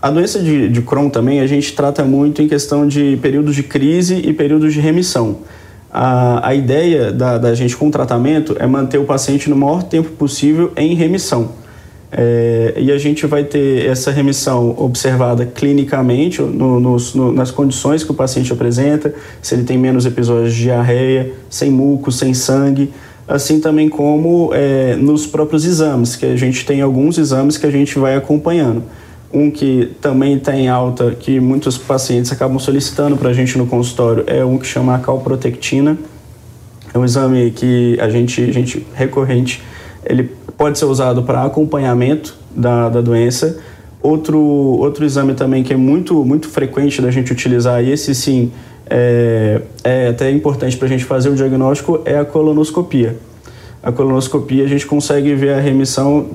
a 0.00 0.10
doença 0.10 0.40
de, 0.40 0.70
de 0.70 0.80
Crohn 0.80 1.10
também 1.10 1.40
a 1.40 1.46
gente 1.46 1.74
trata 1.74 2.04
muito 2.04 2.40
em 2.40 2.48
questão 2.48 2.88
de 2.88 3.18
períodos 3.20 3.54
de 3.54 3.62
crise 3.62 4.22
e 4.24 4.32
períodos 4.32 4.72
de 4.72 4.80
remissão. 4.80 5.40
A, 5.92 6.48
a 6.48 6.54
ideia 6.54 7.12
da, 7.12 7.36
da 7.36 7.54
gente 7.54 7.76
com 7.76 7.88
o 7.88 7.90
tratamento 7.90 8.56
é 8.58 8.66
manter 8.66 8.96
o 8.96 9.04
paciente 9.04 9.50
no 9.50 9.56
maior 9.56 9.82
tempo 9.82 10.08
possível 10.12 10.72
em 10.76 10.94
remissão. 10.94 11.67
É, 12.10 12.74
e 12.78 12.90
a 12.90 12.96
gente 12.96 13.26
vai 13.26 13.44
ter 13.44 13.84
essa 13.86 14.10
remissão 14.10 14.74
observada 14.78 15.44
clinicamente 15.44 16.40
no, 16.40 16.80
no- 16.80 17.32
nas 17.32 17.50
condições 17.50 18.02
que 18.02 18.10
o 18.10 18.14
paciente 18.14 18.50
apresenta, 18.52 19.14
se 19.42 19.54
ele 19.54 19.64
tem 19.64 19.76
menos 19.76 20.06
episódios 20.06 20.54
de 20.54 20.62
diarreia, 20.62 21.32
sem 21.50 21.70
muco, 21.70 22.10
sem 22.10 22.32
sangue, 22.32 22.90
assim 23.26 23.60
também 23.60 23.90
como 23.90 24.50
é, 24.54 24.96
nos 24.96 25.26
próprios 25.26 25.66
exames, 25.66 26.16
que 26.16 26.24
a 26.24 26.36
gente 26.36 26.64
tem 26.64 26.80
alguns 26.80 27.18
exames 27.18 27.58
que 27.58 27.66
a 27.66 27.70
gente 27.70 27.98
vai 27.98 28.16
acompanhando. 28.16 28.82
Um 29.30 29.50
que 29.50 29.90
também 30.00 30.36
está 30.38 30.56
em 30.56 30.68
alta, 30.68 31.10
que 31.10 31.38
muitos 31.38 31.76
pacientes 31.76 32.32
acabam 32.32 32.58
solicitando 32.58 33.18
para 33.18 33.28
a 33.28 33.32
gente 33.34 33.58
no 33.58 33.66
consultório, 33.66 34.24
é 34.26 34.42
um 34.42 34.56
que 34.56 34.66
chama 34.66 34.94
a 34.94 34.98
calprotectina. 34.98 35.98
É 36.94 36.98
um 36.98 37.04
exame 37.04 37.50
que 37.50 37.98
a 38.00 38.08
gente, 38.08 38.42
a 38.42 38.50
gente 38.50 38.86
recorrente, 38.94 39.62
ele 40.02 40.30
pode 40.58 40.76
ser 40.76 40.86
usado 40.86 41.22
para 41.22 41.44
acompanhamento 41.44 42.36
da, 42.50 42.88
da 42.88 43.00
doença. 43.00 43.58
Outro, 44.02 44.38
outro 44.38 45.04
exame 45.04 45.34
também 45.34 45.62
que 45.62 45.72
é 45.72 45.76
muito, 45.76 46.24
muito 46.24 46.48
frequente 46.48 47.00
da 47.00 47.10
gente 47.10 47.32
utilizar, 47.32 47.82
e 47.82 47.92
esse 47.92 48.14
sim 48.14 48.52
é, 48.90 49.62
é 49.84 50.08
até 50.08 50.30
importante 50.30 50.76
para 50.76 50.86
a 50.86 50.88
gente 50.88 51.04
fazer 51.04 51.28
o 51.28 51.34
diagnóstico, 51.34 52.00
é 52.04 52.18
a 52.18 52.24
colonoscopia. 52.24 53.16
A 53.82 53.92
colonoscopia 53.92 54.64
a 54.64 54.68
gente 54.68 54.84
consegue 54.86 55.34
ver 55.34 55.54
a 55.54 55.60
remissão 55.60 56.26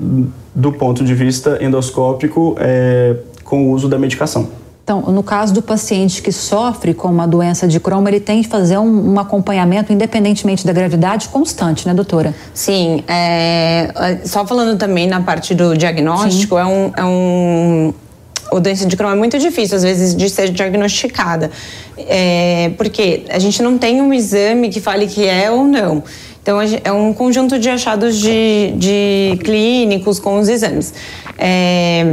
do 0.54 0.72
ponto 0.72 1.04
de 1.04 1.14
vista 1.14 1.62
endoscópico 1.62 2.56
é, 2.58 3.16
com 3.44 3.68
o 3.68 3.72
uso 3.72 3.88
da 3.88 3.98
medicação. 3.98 4.63
Então, 4.84 5.00
no 5.00 5.22
caso 5.22 5.54
do 5.54 5.62
paciente 5.62 6.20
que 6.20 6.30
sofre 6.30 6.92
com 6.92 7.08
uma 7.08 7.26
doença 7.26 7.66
de 7.66 7.80
Crohn, 7.80 8.06
ele 8.06 8.20
tem 8.20 8.42
que 8.42 8.48
fazer 8.50 8.76
um, 8.76 9.14
um 9.14 9.18
acompanhamento, 9.18 9.90
independentemente 9.90 10.66
da 10.66 10.74
gravidade, 10.74 11.28
constante, 11.30 11.88
né, 11.88 11.94
doutora? 11.94 12.34
Sim. 12.52 13.02
É, 13.08 14.18
só 14.26 14.46
falando 14.46 14.76
também 14.78 15.06
na 15.06 15.22
parte 15.22 15.54
do 15.54 15.74
diagnóstico, 15.74 16.58
é 16.58 16.66
um, 16.66 16.92
é 16.94 17.02
um 17.02 17.94
o 18.52 18.60
doença 18.60 18.84
de 18.84 18.94
Crohn 18.94 19.12
é 19.12 19.16
muito 19.16 19.38
difícil, 19.38 19.78
às 19.78 19.82
vezes, 19.82 20.14
de 20.14 20.28
ser 20.28 20.50
diagnosticada. 20.50 21.50
É, 21.96 22.70
porque 22.76 23.24
a 23.30 23.38
gente 23.38 23.62
não 23.62 23.78
tem 23.78 24.02
um 24.02 24.12
exame 24.12 24.68
que 24.68 24.82
fale 24.82 25.06
que 25.06 25.26
é 25.26 25.50
ou 25.50 25.64
não. 25.64 26.04
Então, 26.42 26.58
é 26.60 26.92
um 26.92 27.14
conjunto 27.14 27.58
de 27.58 27.70
achados 27.70 28.16
de, 28.16 28.74
de 28.76 29.38
clínicos 29.42 30.18
com 30.18 30.38
os 30.38 30.46
exames. 30.46 30.92
É, 31.38 32.04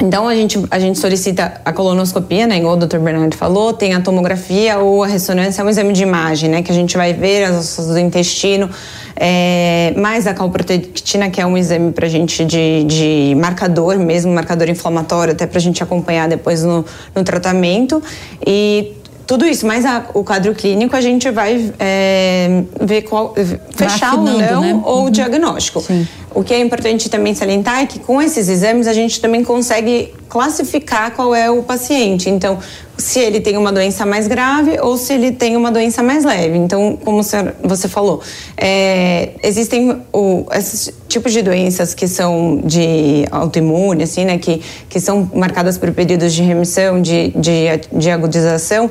então 0.00 0.28
a 0.28 0.34
gente, 0.34 0.62
a 0.70 0.78
gente 0.78 0.98
solicita 0.98 1.60
a 1.64 1.72
colonoscopia, 1.72 2.46
né, 2.46 2.58
igual 2.58 2.74
o 2.74 2.76
Dr. 2.76 2.98
Bernardo 2.98 3.36
falou, 3.36 3.72
tem 3.72 3.94
a 3.94 4.00
tomografia 4.00 4.78
ou 4.78 5.02
a 5.02 5.06
ressonância, 5.06 5.60
é 5.60 5.64
um 5.64 5.68
exame 5.68 5.92
de 5.92 6.02
imagem, 6.02 6.48
né, 6.48 6.62
que 6.62 6.70
a 6.70 6.74
gente 6.74 6.96
vai 6.96 7.12
ver 7.12 7.44
as 7.44 7.56
ossas 7.56 7.88
do 7.88 7.98
intestino, 7.98 8.70
é, 9.16 9.92
mais 9.96 10.26
a 10.26 10.34
calprotectina, 10.34 11.28
que 11.30 11.40
é 11.40 11.46
um 11.46 11.56
exame 11.56 11.92
para 11.92 12.06
a 12.06 12.08
gente 12.08 12.44
de, 12.44 12.84
de 12.84 13.34
marcador 13.36 13.98
mesmo, 13.98 14.32
marcador 14.32 14.68
inflamatório, 14.68 15.32
até 15.32 15.46
para 15.46 15.58
a 15.58 15.60
gente 15.60 15.82
acompanhar 15.82 16.28
depois 16.28 16.62
no, 16.62 16.84
no 17.14 17.24
tratamento. 17.24 18.02
E 18.46 18.94
tudo 19.28 19.44
isso, 19.44 19.66
mas 19.66 19.84
a, 19.84 20.06
o 20.14 20.24
quadro 20.24 20.54
clínico 20.54 20.96
a 20.96 21.02
gente 21.02 21.30
vai 21.30 21.70
é, 21.78 22.62
ver 22.80 23.02
qual, 23.02 23.34
fechar 23.76 24.14
ou 24.14 24.24
não 24.24 24.38
né? 24.38 24.80
ou 24.84 25.00
uhum. 25.00 25.04
o 25.04 25.10
diagnóstico. 25.10 25.82
Sim. 25.82 26.08
O 26.34 26.44
que 26.44 26.52
é 26.52 26.60
importante 26.60 27.08
também 27.08 27.34
salientar 27.34 27.80
é 27.80 27.86
que 27.86 27.98
com 27.98 28.20
esses 28.20 28.48
exames 28.48 28.86
a 28.86 28.92
gente 28.92 29.20
também 29.20 29.42
consegue 29.42 30.14
classificar 30.28 31.12
qual 31.12 31.34
é 31.34 31.50
o 31.50 31.62
paciente. 31.62 32.28
Então, 32.28 32.58
se 32.96 33.18
ele 33.18 33.40
tem 33.40 33.56
uma 33.56 33.72
doença 33.72 34.04
mais 34.04 34.26
grave 34.26 34.78
ou 34.80 34.96
se 34.96 35.14
ele 35.14 35.32
tem 35.32 35.56
uma 35.56 35.70
doença 35.70 36.02
mais 36.02 36.24
leve. 36.24 36.58
Então, 36.58 36.98
como 37.02 37.22
você 37.62 37.88
falou, 37.88 38.22
é, 38.56 39.30
existem 39.42 40.02
o, 40.12 40.46
esses 40.52 40.92
tipos 41.08 41.32
de 41.32 41.42
doenças 41.42 41.94
que 41.94 42.06
são 42.06 42.60
de 42.64 43.24
autoimune, 43.30 44.02
assim, 44.02 44.24
né, 44.24 44.38
que, 44.38 44.60
que 44.88 45.00
são 45.00 45.30
marcadas 45.34 45.78
por 45.78 45.90
períodos 45.92 46.34
de 46.34 46.42
remissão, 46.42 47.00
de, 47.00 47.28
de, 47.30 47.66
de 47.92 48.10
agudização 48.10 48.90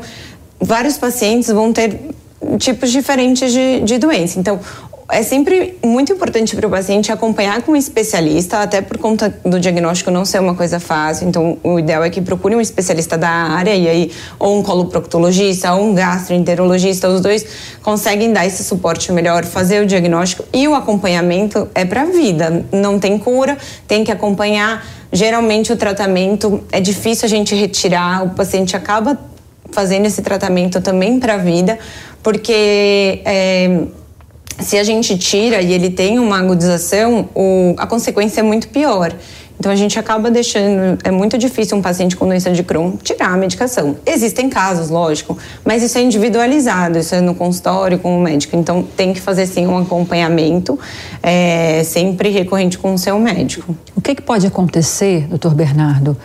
vários 0.59 0.97
pacientes 0.97 1.49
vão 1.49 1.71
ter 1.71 1.99
tipos 2.59 2.91
diferentes 2.91 3.51
de, 3.51 3.81
de 3.81 3.97
doença. 3.97 4.39
Então, 4.39 4.59
é 5.09 5.23
sempre 5.23 5.77
muito 5.83 6.11
importante 6.11 6.53
para 6.53 6.67
o 6.67 6.69
paciente 6.69 7.11
acompanhar 7.11 7.61
com 7.61 7.71
um 7.71 7.75
especialista, 7.77 8.59
até 8.59 8.81
por 8.81 8.97
conta 8.97 9.33
do 9.45 9.57
diagnóstico 9.57 10.11
não 10.11 10.25
ser 10.25 10.39
uma 10.39 10.53
coisa 10.53 10.81
fácil. 10.81 11.29
Então, 11.29 11.57
o 11.63 11.79
ideal 11.79 12.03
é 12.03 12.09
que 12.09 12.21
procure 12.21 12.55
um 12.55 12.61
especialista 12.61 13.17
da 13.17 13.29
área, 13.29 13.73
e 13.73 13.87
aí, 13.87 14.11
ou 14.37 14.59
um 14.59 14.63
coloproctologista, 14.63 15.73
ou 15.73 15.85
um 15.85 15.95
gastroenterologista, 15.95 17.07
os 17.07 17.21
dois 17.21 17.45
conseguem 17.81 18.33
dar 18.33 18.45
esse 18.45 18.65
suporte 18.65 19.11
melhor, 19.13 19.45
fazer 19.45 19.81
o 19.81 19.85
diagnóstico 19.85 20.43
e 20.53 20.67
o 20.67 20.75
acompanhamento 20.75 21.69
é 21.73 21.85
para 21.85 22.01
a 22.01 22.05
vida. 22.05 22.65
Não 22.71 22.99
tem 22.99 23.17
cura, 23.17 23.57
tem 23.87 24.03
que 24.03 24.11
acompanhar. 24.11 24.85
Geralmente, 25.13 25.71
o 25.71 25.77
tratamento 25.77 26.65
é 26.69 26.81
difícil 26.81 27.25
a 27.27 27.29
gente 27.29 27.55
retirar, 27.55 28.25
o 28.25 28.31
paciente 28.31 28.75
acaba 28.75 29.17
fazendo 29.71 30.05
esse 30.05 30.21
tratamento 30.21 30.81
também 30.81 31.17
para 31.17 31.35
a 31.35 31.37
vida, 31.37 31.79
porque 32.21 33.21
é, 33.23 33.83
se 34.59 34.77
a 34.77 34.83
gente 34.83 35.17
tira 35.17 35.61
e 35.61 35.71
ele 35.71 35.89
tem 35.89 36.19
uma 36.19 36.39
agudização, 36.39 37.29
o, 37.35 37.75
a 37.77 37.85
consequência 37.85 38.41
é 38.41 38.43
muito 38.43 38.69
pior. 38.69 39.13
Então 39.59 39.71
a 39.71 39.75
gente 39.75 39.97
acaba 39.97 40.29
deixando. 40.29 40.99
É 41.03 41.09
muito 41.09 41.37
difícil 41.37 41.77
um 41.77 41.81
paciente 41.81 42.15
com 42.15 42.27
doença 42.27 42.51
de 42.51 42.61
Crohn 42.63 42.95
tirar 42.97 43.33
a 43.33 43.37
medicação. 43.37 43.97
Existem 44.05 44.49
casos, 44.49 44.89
lógico, 44.89 45.37
mas 45.65 45.81
isso 45.81 45.97
é 45.97 46.01
individualizado, 46.01 46.99
isso 46.99 47.15
é 47.15 47.21
no 47.21 47.33
consultório 47.33 47.97
com 47.97 48.19
o 48.19 48.21
médico. 48.21 48.55
Então 48.55 48.83
tem 48.83 49.13
que 49.13 49.21
fazer 49.21 49.47
sim 49.47 49.65
um 49.65 49.77
acompanhamento 49.77 50.79
é, 51.23 51.83
sempre 51.83 52.29
recorrente 52.29 52.77
com 52.77 52.93
o 52.93 52.97
seu 52.99 53.17
médico. 53.17 53.75
O 53.95 54.01
que, 54.01 54.13
que 54.13 54.21
pode 54.21 54.45
acontecer, 54.45 55.27
doutor 55.27 55.53
Bernardo? 55.53 56.15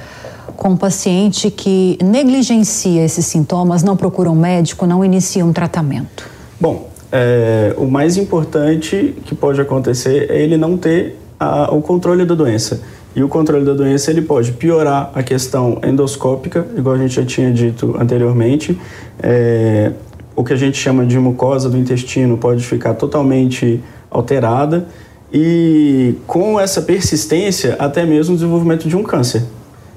com 0.54 0.70
um 0.70 0.76
paciente 0.76 1.50
que 1.50 1.98
negligencia 2.00 3.04
esses 3.04 3.26
sintomas, 3.26 3.82
não 3.82 3.96
procura 3.96 4.30
um 4.30 4.36
médico, 4.36 4.86
não 4.86 5.04
inicia 5.04 5.44
um 5.44 5.52
tratamento? 5.52 6.30
Bom, 6.60 6.91
é, 7.12 7.74
o 7.76 7.84
mais 7.84 8.16
importante 8.16 9.14
que 9.26 9.34
pode 9.34 9.60
acontecer 9.60 10.30
é 10.30 10.42
ele 10.42 10.56
não 10.56 10.78
ter 10.78 11.16
a, 11.38 11.70
o 11.70 11.82
controle 11.82 12.24
da 12.24 12.34
doença. 12.34 12.80
E 13.14 13.22
o 13.22 13.28
controle 13.28 13.64
da 13.64 13.74
doença 13.74 14.10
ele 14.10 14.22
pode 14.22 14.52
piorar 14.52 15.10
a 15.14 15.22
questão 15.22 15.78
endoscópica, 15.86 16.66
igual 16.74 16.94
a 16.94 16.98
gente 16.98 17.14
já 17.14 17.24
tinha 17.24 17.52
dito 17.52 17.94
anteriormente. 18.00 18.78
É, 19.22 19.92
o 20.34 20.42
que 20.42 20.54
a 20.54 20.56
gente 20.56 20.78
chama 20.78 21.04
de 21.04 21.18
mucosa 21.18 21.68
do 21.68 21.76
intestino 21.76 22.38
pode 22.38 22.64
ficar 22.64 22.94
totalmente 22.94 23.82
alterada 24.10 24.86
e 25.30 26.14
com 26.26 26.58
essa 26.58 26.80
persistência 26.80 27.76
até 27.78 28.06
mesmo 28.06 28.34
o 28.34 28.36
desenvolvimento 28.36 28.88
de 28.88 28.96
um 28.96 29.02
câncer. 29.02 29.42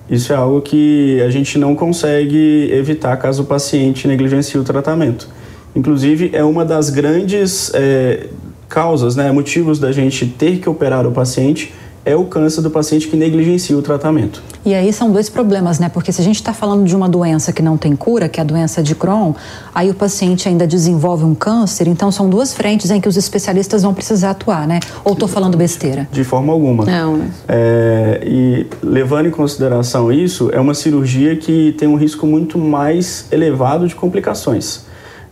Isso 0.09 0.33
é 0.33 0.35
algo 0.35 0.61
que 0.61 1.21
a 1.21 1.29
gente 1.29 1.57
não 1.57 1.73
consegue 1.73 2.69
evitar 2.71 3.15
caso 3.17 3.43
o 3.43 3.45
paciente 3.45 4.07
negligencie 4.07 4.59
o 4.59 4.63
tratamento. 4.63 5.27
Inclusive, 5.75 6.31
é 6.33 6.43
uma 6.43 6.63
das 6.63 6.89
grandes 6.89 7.71
é, 7.73 8.27
causas, 8.69 9.15
né, 9.15 9.31
motivos 9.31 9.79
da 9.79 9.91
gente 9.91 10.25
ter 10.25 10.59
que 10.59 10.69
operar 10.69 11.05
o 11.05 11.11
paciente 11.11 11.73
é 12.05 12.15
o 12.15 12.23
câncer 12.25 12.61
do 12.61 12.69
paciente 12.69 13.07
que 13.07 13.17
negligencia 13.17 13.75
o 13.75 13.81
tratamento. 13.81 14.41
E 14.63 14.75
aí 14.75 14.93
são 14.93 15.11
dois 15.11 15.27
problemas, 15.27 15.79
né? 15.79 15.89
Porque 15.89 16.11
se 16.11 16.21
a 16.21 16.23
gente 16.23 16.35
está 16.35 16.53
falando 16.53 16.85
de 16.85 16.95
uma 16.95 17.09
doença 17.09 17.51
que 17.51 17.63
não 17.63 17.77
tem 17.77 17.95
cura, 17.95 18.29
que 18.29 18.39
é 18.39 18.43
a 18.43 18.45
doença 18.45 18.83
de 18.83 18.93
Crohn, 18.93 19.33
aí 19.73 19.89
o 19.89 19.93
paciente 19.93 20.47
ainda 20.47 20.67
desenvolve 20.67 21.23
um 21.23 21.33
câncer, 21.33 21.87
então 21.87 22.11
são 22.11 22.29
duas 22.29 22.53
frentes 22.53 22.91
em 22.91 23.01
que 23.01 23.09
os 23.09 23.17
especialistas 23.17 23.81
vão 23.81 23.93
precisar 23.93 24.31
atuar, 24.31 24.67
né? 24.67 24.79
Ou 25.03 25.13
estou 25.13 25.27
falando 25.27 25.57
besteira? 25.57 26.07
De 26.11 26.23
forma 26.23 26.53
alguma. 26.53 26.85
Não. 26.85 27.23
É, 27.47 28.21
e 28.23 28.67
levando 28.83 29.27
em 29.27 29.31
consideração 29.31 30.11
isso, 30.11 30.51
é 30.53 30.59
uma 30.59 30.75
cirurgia 30.75 31.35
que 31.35 31.73
tem 31.73 31.87
um 31.87 31.95
risco 31.95 32.27
muito 32.27 32.59
mais 32.59 33.25
elevado 33.31 33.87
de 33.87 33.95
complicações. 33.95 34.85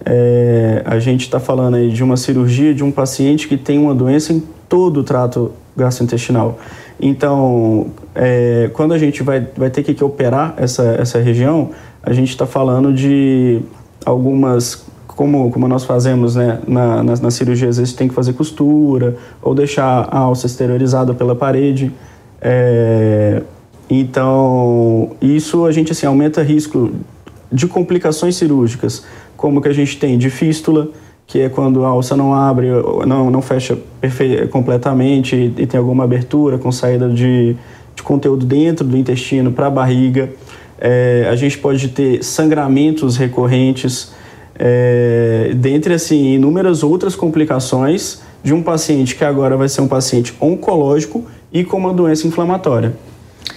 É, 0.05 0.81
a 0.86 1.00
gente 1.00 1.22
está 1.22 1.39
falando 1.39 1.75
aí 1.75 1.89
de 1.89 2.03
uma 2.03 2.17
cirurgia 2.17 2.74
de 2.74 2.83
um 2.83 2.91
paciente 2.91 3.48
que 3.48 3.57
tem 3.57 3.79
uma 3.79 3.95
doença 3.95 4.33
em 4.33 4.43
todo 4.67 5.00
o 5.00 5.03
trato 5.03 5.51
gastrointestinal. 5.75 6.60
Então, 7.01 7.88
é, 8.15 8.69
quando 8.74 8.93
a 8.93 8.98
gente 8.98 9.24
vai, 9.24 9.48
vai 9.55 9.69
ter 9.69 9.83
que, 9.83 9.93
que 9.93 10.03
operar 10.03 10.53
essa, 10.57 10.83
essa 11.00 11.19
região, 11.19 11.72
a 12.01 12.13
gente 12.13 12.29
está 12.29 12.45
falando 12.45 12.93
de 12.93 13.62
algumas 14.05 14.86
como, 15.07 15.51
como 15.51 15.67
nós 15.67 15.83
fazemos 15.83 16.36
né, 16.36 16.60
na, 16.67 17.03
na, 17.03 17.15
na, 17.15 17.31
cirurgia, 17.31 17.69
às 17.69 17.77
vezes 17.77 17.93
tem 17.93 18.07
que 18.07 18.13
fazer 18.13 18.33
costura 18.33 19.15
ou 19.41 19.53
deixar 19.53 20.07
a 20.10 20.17
alça 20.17 20.48
exteriorizada 20.48 21.13
pela 21.13 21.36
parede. 21.36 21.91
É, 22.41 23.41
então, 23.89 25.12
isso 25.22 25.65
a 25.65 25.72
gente 25.72 25.91
assim, 25.91 26.05
aumenta 26.05 26.41
risco 26.41 26.91
de 27.51 27.67
complicações 27.67 28.36
cirúrgicas, 28.36 29.05
como 29.43 29.59
que 29.59 29.67
a 29.67 29.73
gente 29.73 29.97
tem 29.97 30.17
de 30.17 30.29
fístula, 30.29 30.88
que 31.27 31.41
é 31.41 31.50
quando 31.50 31.83
a 31.83 31.89
alça 31.89 32.15
não 32.15 32.33
abre, 32.33 32.69
não, 33.05 33.29
não 33.29 33.41
fecha 33.41 33.77
completamente 34.50 35.35
e, 35.35 35.63
e 35.63 35.67
tem 35.67 35.77
alguma 35.77 36.05
abertura 36.05 36.57
com 36.57 36.71
saída 36.71 37.09
de, 37.09 37.53
de 37.93 38.03
conteúdo 38.03 38.45
dentro 38.45 38.88
do 38.88 38.95
intestino 38.95 39.51
para 39.51 39.67
a 39.67 39.69
barriga. 39.69 40.31
É, 40.79 41.27
a 41.29 41.35
gente 41.35 41.57
pode 41.57 41.89
ter 41.89 42.23
sangramentos 42.23 43.17
recorrentes, 43.17 44.13
é, 44.57 45.51
dentre 45.57 45.93
assim, 45.93 46.35
inúmeras 46.35 46.81
outras 46.81 47.13
complicações 47.13 48.21
de 48.41 48.53
um 48.53 48.63
paciente 48.63 49.13
que 49.13 49.25
agora 49.25 49.57
vai 49.57 49.67
ser 49.67 49.81
um 49.81 49.89
paciente 49.89 50.33
oncológico 50.39 51.25
e 51.51 51.65
com 51.65 51.75
uma 51.75 51.91
doença 51.91 52.25
inflamatória. 52.25 52.93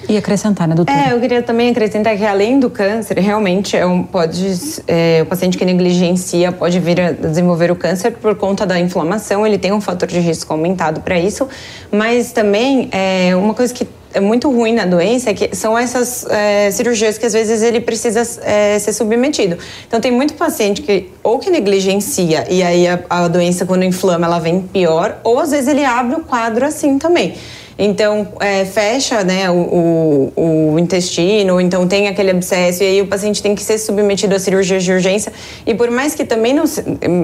E 0.08 0.16
acrescentar, 0.16 0.68
né, 0.68 0.74
doutora? 0.74 0.98
É, 0.98 1.12
eu 1.12 1.20
queria 1.20 1.42
também 1.42 1.70
acrescentar 1.70 2.16
que 2.16 2.24
além 2.24 2.60
do 2.60 2.70
câncer, 2.70 3.18
realmente 3.18 3.76
é 3.76 3.84
um, 3.84 4.02
pode, 4.02 4.46
é, 4.86 5.20
o 5.22 5.26
paciente 5.26 5.58
que 5.58 5.64
negligencia 5.64 6.52
pode 6.52 6.78
vir 6.78 7.00
a 7.00 7.12
desenvolver 7.12 7.70
o 7.70 7.76
câncer 7.76 8.12
por 8.12 8.34
conta 8.36 8.64
da 8.64 8.78
inflamação, 8.78 9.46
ele 9.46 9.58
tem 9.58 9.72
um 9.72 9.80
fator 9.80 10.08
de 10.08 10.20
risco 10.20 10.52
aumentado 10.52 11.00
para 11.00 11.18
isso, 11.18 11.48
mas 11.90 12.32
também 12.32 12.88
é 12.92 13.34
uma 13.34 13.54
coisa 13.54 13.74
que 13.74 13.86
é 14.14 14.20
muito 14.20 14.50
ruim 14.50 14.72
na 14.72 14.86
doença 14.86 15.30
é 15.30 15.34
que 15.34 15.54
são 15.54 15.76
essas 15.76 16.24
é, 16.30 16.70
cirurgias 16.70 17.18
que 17.18 17.26
às 17.26 17.34
vezes 17.34 17.62
ele 17.62 17.80
precisa 17.80 18.22
é, 18.44 18.78
ser 18.78 18.94
submetido. 18.94 19.58
Então 19.86 20.00
tem 20.00 20.10
muito 20.10 20.32
paciente 20.34 20.80
que 20.80 21.10
ou 21.22 21.38
que 21.38 21.50
negligencia 21.50 22.46
e 22.48 22.62
aí 22.62 22.88
a, 22.88 22.98
a 23.10 23.28
doença 23.28 23.66
quando 23.66 23.84
inflama 23.84 24.26
ela 24.26 24.38
vem 24.38 24.62
pior, 24.62 25.18
ou 25.22 25.38
às 25.38 25.50
vezes 25.50 25.68
ele 25.68 25.84
abre 25.84 26.16
o 26.16 26.20
quadro 26.20 26.64
assim 26.64 26.98
também. 26.98 27.34
Então, 27.78 28.28
é, 28.40 28.64
fecha 28.64 29.22
né, 29.22 29.50
o, 29.50 30.32
o, 30.34 30.72
o, 30.72 30.78
intestino, 30.78 31.60
então 31.60 31.86
tem 31.86 32.08
aquele 32.08 32.30
abscesso, 32.30 32.82
e 32.82 32.86
aí 32.86 33.02
o 33.02 33.06
paciente 33.06 33.42
tem 33.42 33.54
que 33.54 33.62
ser 33.62 33.76
submetido 33.76 34.34
a 34.34 34.38
cirurgia 34.38 34.78
de 34.78 34.90
urgência. 34.90 35.30
E 35.66 35.74
por 35.74 35.90
mais 35.90 36.14
que 36.14 36.24
também 36.24 36.54
não, 36.54 36.64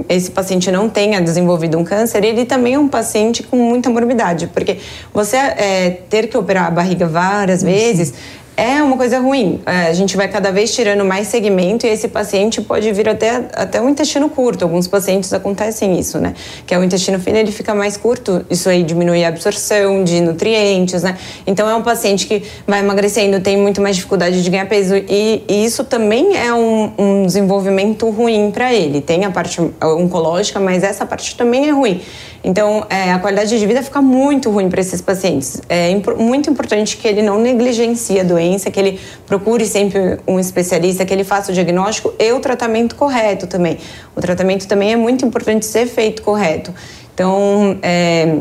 esse 0.09 0.31
paciente 0.31 0.71
não 0.71 0.91
tenha 0.91 1.23
desenvolvido 1.23 1.79
um 1.79 1.85
câncer, 1.85 2.23
ele 2.23 2.45
também 2.45 2.75
é 2.75 2.79
um 2.79 2.89
paciente 2.89 3.43
com 3.43 3.57
muita 3.57 3.89
morbidade, 3.89 4.47
porque 4.49 4.77
você 5.13 5.37
é, 5.37 5.99
ter 6.11 6.27
que 6.27 6.37
operar 6.37 6.67
a 6.67 6.71
barriga 6.71 7.07
várias 7.07 7.63
vezes 7.63 8.13
é 8.57 8.83
uma 8.83 8.97
coisa 8.97 9.19
ruim. 9.19 9.61
É, 9.65 9.87
a 9.87 9.93
gente 9.93 10.17
vai 10.17 10.29
cada 10.29 10.53
vez 10.53 10.75
tirando 10.75 11.05
mais 11.05 11.29
segmento 11.29 11.87
e 11.87 11.89
esse 11.89 12.09
paciente 12.09 12.61
pode 12.61 12.91
vir 12.93 13.09
até, 13.09 13.49
até 13.55 13.81
o 13.81 13.89
intestino 13.89 14.29
curto. 14.29 14.65
Alguns 14.65 14.87
pacientes 14.87 15.33
acontecem 15.33 15.99
isso, 15.99 16.19
né? 16.19 16.35
Que 16.67 16.75
é 16.75 16.79
o 16.79 16.85
intestino 16.85 17.19
fino, 17.19 17.39
ele 17.39 17.51
fica 17.51 17.75
mais 17.75 17.97
curto. 17.97 18.45
Isso 18.51 18.69
aí 18.69 18.83
diminui 18.83 19.25
a 19.25 19.29
absorção 19.29 20.05
de 20.05 20.21
nutrientes, 20.21 21.03
né? 21.03 21.17
Então 21.47 21.69
é 21.69 21.75
um 21.75 21.83
paciente 21.83 22.27
que 22.27 22.43
vai 22.67 22.81
emagrecendo, 22.81 23.41
tem 23.41 23.57
muito 23.57 23.81
mais 23.81 23.97
dificuldade 23.97 24.43
de 24.43 24.51
ganhar 24.51 24.67
peso 24.67 24.97
e, 24.97 25.43
e 25.49 25.65
isso 25.65 25.85
também 25.85 26.37
é 26.37 26.53
um, 26.53 26.93
um 26.99 27.27
desenvolvimento 27.27 28.09
ruim 28.11 28.51
para 28.51 28.73
ele. 28.73 29.01
Tem 29.01 29.25
a 29.25 29.31
parte 29.31 29.61
oncológica, 29.83 30.61
mas 30.61 30.83
essa 30.83 31.07
parte 31.07 31.37
também 31.37 31.69
é 31.69 31.71
ruim. 31.71 32.01
Então, 32.45 32.85
é, 32.91 33.13
a 33.13 33.19
qualidade 33.19 33.57
de 33.57 33.67
vida 33.67 33.83
fica 33.83 34.03
muito 34.03 34.51
ruim 34.51 34.69
para 34.69 34.81
esses 34.81 35.01
pacientes. 35.01 35.61
É 35.69 35.91
imp 35.91 36.09
muito 36.17 36.51
importante 36.51 36.97
que 36.97 37.07
ele 37.07 37.23
não 37.23 37.39
negligencie 37.39 38.19
a 38.19 38.25
doença, 38.25 38.71
que 38.71 38.81
ele 38.81 39.01
procure 39.27 39.65
sempre 39.65 40.19
um 40.27 40.41
especialista, 40.41 41.05
que 41.05 41.15
ele 41.15 41.23
faça 41.23 41.53
o 41.53 41.55
diagnóstico 41.55 42.13
e 42.19 42.33
o 42.33 42.41
tratamento 42.41 42.97
correto 42.97 43.47
também. 43.47 43.79
O 44.17 44.21
tratamento 44.21 44.67
também 44.67 44.93
é 44.93 44.97
muito 44.97 45.25
importante 45.25 45.65
ser 45.67 45.87
feito 45.87 46.23
correto. 46.23 46.75
Então, 47.15 47.79
é, 47.83 48.39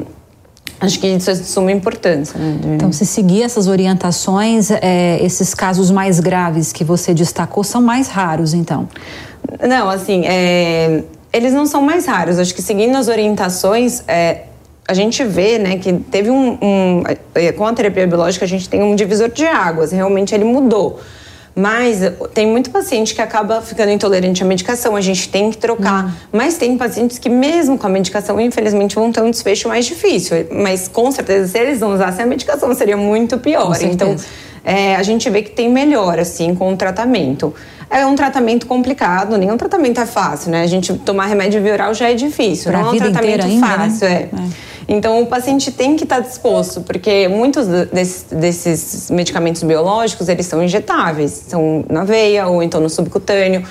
Acho 0.82 1.00
que 1.00 1.06
isso 1.06 1.30
é 1.30 1.34
de 1.34 1.44
suma 1.44 1.72
importância. 1.72 2.40
Né? 2.40 2.60
Então, 2.74 2.92
se 2.92 3.06
seguir 3.06 3.44
essas 3.44 3.68
orientações, 3.68 4.72
é, 4.72 5.24
esses 5.24 5.54
casos 5.54 5.92
mais 5.92 6.20
graves 6.20 6.74
que 6.74 6.84
você 6.84 7.14
destacou 7.14 7.64
são 7.64 7.84
mais 7.84 8.08
raros, 8.08 8.56
então? 8.56 8.90
Não, 9.62 9.88
assim, 9.88 10.24
é, 10.26 11.04
eles 11.34 11.54
não 11.54 11.66
são 11.66 11.82
mais 11.82 12.06
raros. 12.06 12.40
Acho 12.40 12.54
que 12.54 12.62
seguindo 12.62 12.96
as 12.96 13.08
orientações, 13.08 14.04
é, 14.08 14.44
a 14.88 14.94
gente 14.94 15.24
vê 15.24 15.58
né, 15.58 15.78
que 15.78 15.94
teve 15.94 16.30
um, 16.30 16.58
um, 16.62 17.04
é, 17.36 17.52
Com 17.52 17.66
a 17.66 17.74
terapia 17.74 18.06
biológica, 18.06 18.46
a 18.46 18.48
gente 18.48 18.68
tem 18.68 18.84
um 18.84 18.96
divisor 18.96 19.30
de 19.30 19.46
águas, 19.46 19.92
realmente 19.92 20.36
ele 20.36 20.44
mudou. 20.44 21.00
Mas 21.54 22.00
tem 22.34 22.48
muito 22.48 22.70
paciente 22.70 23.14
que 23.14 23.22
acaba 23.22 23.62
ficando 23.62 23.92
intolerante 23.92 24.42
à 24.42 24.46
medicação, 24.46 24.96
a 24.96 25.02
gente 25.02 25.28
tem 25.28 25.52
que 25.52 25.58
trocar. 25.58 26.06
Hum. 26.06 26.12
Mas 26.32 26.58
tem 26.58 26.78
pacientes 26.78 27.20
que, 27.20 27.30
mesmo 27.30 27.78
com 27.78 27.88
a 27.88 27.90
medicação, 27.90 28.40
infelizmente 28.40 28.96
vão 28.96 29.12
ter 29.12 29.22
um 29.22 29.30
desfecho 29.30 29.68
mais 29.68 29.86
difícil. 29.86 30.48
Mas 30.50 30.88
com 30.88 31.12
certeza, 31.12 31.50
se 31.50 31.60
eles 31.60 31.82
não 31.82 31.94
usassem 31.94 32.24
a 32.24 32.28
medicação, 32.28 32.74
seria 32.74 32.96
muito 32.96 33.38
pior. 33.38 33.78
Então, 33.82 34.16
é, 34.64 34.96
a 34.96 35.04
gente 35.04 35.30
vê 35.30 35.42
que 35.42 35.52
tem 35.52 35.70
melhora, 35.70 36.22
assim, 36.22 36.54
com 36.56 36.74
o 36.74 36.78
tratamento. 36.78 37.54
É 37.90 38.06
um 38.06 38.16
tratamento 38.16 38.66
complicado, 38.68 39.38
nenhum 39.38 39.58
tratamento 39.58 40.00
é 40.00 40.06
fácil, 40.06 40.52
né? 40.52 40.64
A 40.64 40.68
gente 40.68 40.94
tomar 40.94 41.26
remédio 41.26 41.62
via 41.62 41.74
oral 41.74 41.94
já 41.94 42.10
é 42.10 42.14
difícil, 42.14 42.72
pra 42.72 42.82
não 42.82 42.90
é 42.90 42.92
um 42.94 42.98
tratamento 42.98 43.46
ainda, 43.46 43.68
né? 43.68 43.76
fácil, 43.78 44.10
né? 44.10 44.16
é. 44.16 44.36
é. 44.36 44.72
Então, 44.88 45.22
o 45.22 45.26
paciente 45.26 45.72
tem 45.72 45.96
que 45.96 46.04
estar 46.04 46.20
disposto, 46.20 46.82
porque 46.82 47.28
muitos 47.28 47.68
desses, 47.68 48.26
desses 48.30 49.12
medicamentos 49.12 49.64
biológicos, 49.64 50.28
eles 50.28 50.46
são 50.46 50.64
injetáveis, 50.64 51.32
são 51.48 51.86
na 51.90 52.04
veia 52.04 52.48
ou 52.48 52.62
então 52.62 52.82
no 52.82 52.90
subcutâneo. 52.90 53.64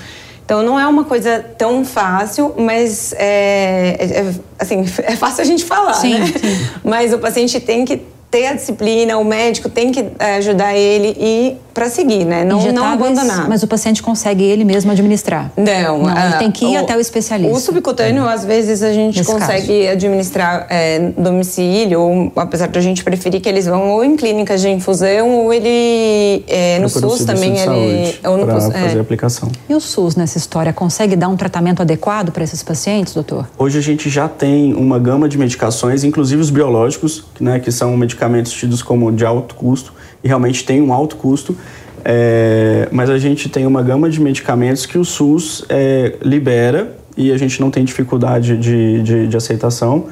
Então 0.44 0.62
não 0.62 0.80
é 0.80 0.87
uma 0.87 1.04
coisa 1.04 1.44
tão 1.56 1.85
fácil, 1.85 2.54
mas 2.59 3.12
é, 3.12 3.97
é, 4.00 4.20
é 4.20 4.35
assim, 4.59 4.85
é 5.04 5.14
fácil 5.14 5.42
a 5.42 5.44
gente 5.44 5.64
falar, 5.64 5.94
sim, 5.94 6.18
né? 6.18 6.26
Sim. 6.26 6.66
Mas 6.82 7.12
o 7.12 7.18
paciente 7.18 7.61
tem 7.61 7.85
que 7.85 8.02
ter 8.30 8.46
a 8.46 8.54
disciplina, 8.54 9.18
o 9.18 9.25
médico 9.25 9.68
tem 9.68 9.90
que 9.90 10.04
é, 10.18 10.37
ajudar 10.37 10.76
ele 10.76 11.16
e 11.18 11.56
para 11.75 11.88
seguir, 11.88 12.25
né? 12.25 12.44
Não, 12.44 12.60
não 12.72 12.84
abandonar. 12.84 13.49
Mas 13.49 13.62
o 13.62 13.66
paciente 13.66 14.02
consegue 14.02 14.44
ele 14.44 14.64
mesmo 14.64 14.90
administrar? 14.90 15.50
Não. 15.56 16.02
não 16.02 16.26
ele 16.26 16.37
tem 16.37 16.50
que 16.50 16.64
ir 16.64 16.76
o, 16.76 16.80
até 16.80 16.96
o 16.96 17.00
especialista. 17.00 17.56
O 17.56 17.60
subcutâneo, 17.60 18.26
é. 18.26 18.32
às 18.32 18.44
vezes, 18.44 18.82
a 18.82 18.92
gente 18.92 19.18
Nesse 19.18 19.32
consegue 19.32 19.84
caso. 19.84 19.92
administrar 19.92 20.66
é, 20.68 21.12
domicílio, 21.16 22.00
ou, 22.00 22.32
apesar 22.37 22.66
de 22.66 22.78
a 22.78 22.82
gente 22.82 23.02
preferir 23.02 23.40
que 23.40 23.49
eles 23.49 23.66
vão 23.66 23.90
ou 23.90 24.04
em 24.04 24.16
clínicas 24.16 24.60
de 24.60 24.68
infusão, 24.68 25.30
ou 25.30 25.52
ele 25.52 26.44
é, 26.49 26.78
no 26.80 26.88
SUS 26.88 27.25
também 27.25 27.56
ele. 27.56 28.18
Ou 28.25 28.37
no, 28.37 28.46
para 28.46 28.60
fazer 28.60 28.99
a 28.99 29.00
aplicação. 29.00 29.50
E 29.68 29.75
o 29.75 29.80
SUS 29.80 30.16
nessa 30.16 30.38
história 30.38 30.72
consegue 30.72 31.16
dar 31.16 31.28
um 31.28 31.37
tratamento 31.37 31.82
adequado 31.82 32.30
para 32.30 32.45
esses 32.45 32.62
pacientes, 32.62 33.14
doutor? 33.14 33.49
Hoje 33.56 33.78
a 33.78 33.82
gente 33.82 34.10
já 34.10 34.28
tem 34.28 34.75
uma 34.75 34.99
gama 34.99 35.28
de 35.28 35.38
medicações, 35.38 36.04
inclusive 36.04 36.43
os 36.43 36.50
biológicos, 36.50 37.25
né, 37.40 37.58
que 37.58 37.71
são 37.71 37.97
medicamentos 38.21 38.52
tidos 38.52 38.83
como 38.83 39.11
de 39.11 39.25
alto 39.25 39.54
custo 39.54 39.93
e 40.23 40.28
realmente 40.28 40.65
tem 40.65 40.83
um 40.83 40.93
alto 40.93 41.17
custo. 41.17 41.56
É, 42.04 42.89
mas 42.91 43.11
a 43.11 43.19
gente 43.19 43.49
tem 43.49 43.67
uma 43.67 43.83
gama 43.83 44.09
de 44.09 44.21
medicamentos 44.21 44.87
que 44.87 44.97
o 44.97 45.04
SUS 45.04 45.65
é, 45.69 46.17
libera 46.23 46.97
e 47.17 47.30
a 47.30 47.37
gente 47.37 47.61
não 47.61 47.71
tem 47.71 47.85
dificuldade 47.85 48.56
de, 48.56 49.02
de, 49.02 49.26
de, 49.26 49.37
aceitação. 49.37 50.06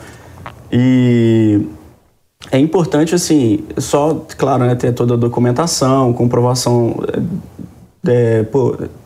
E 0.71 1.61
é 2.51 2.59
importante, 2.59 3.15
assim, 3.15 3.65
só, 3.79 4.23
claro, 4.37 4.65
né, 4.65 4.75
ter 4.75 4.93
toda 4.93 5.15
a 5.15 5.17
documentação, 5.17 6.13
comprovação 6.13 7.03
é, 8.07 8.45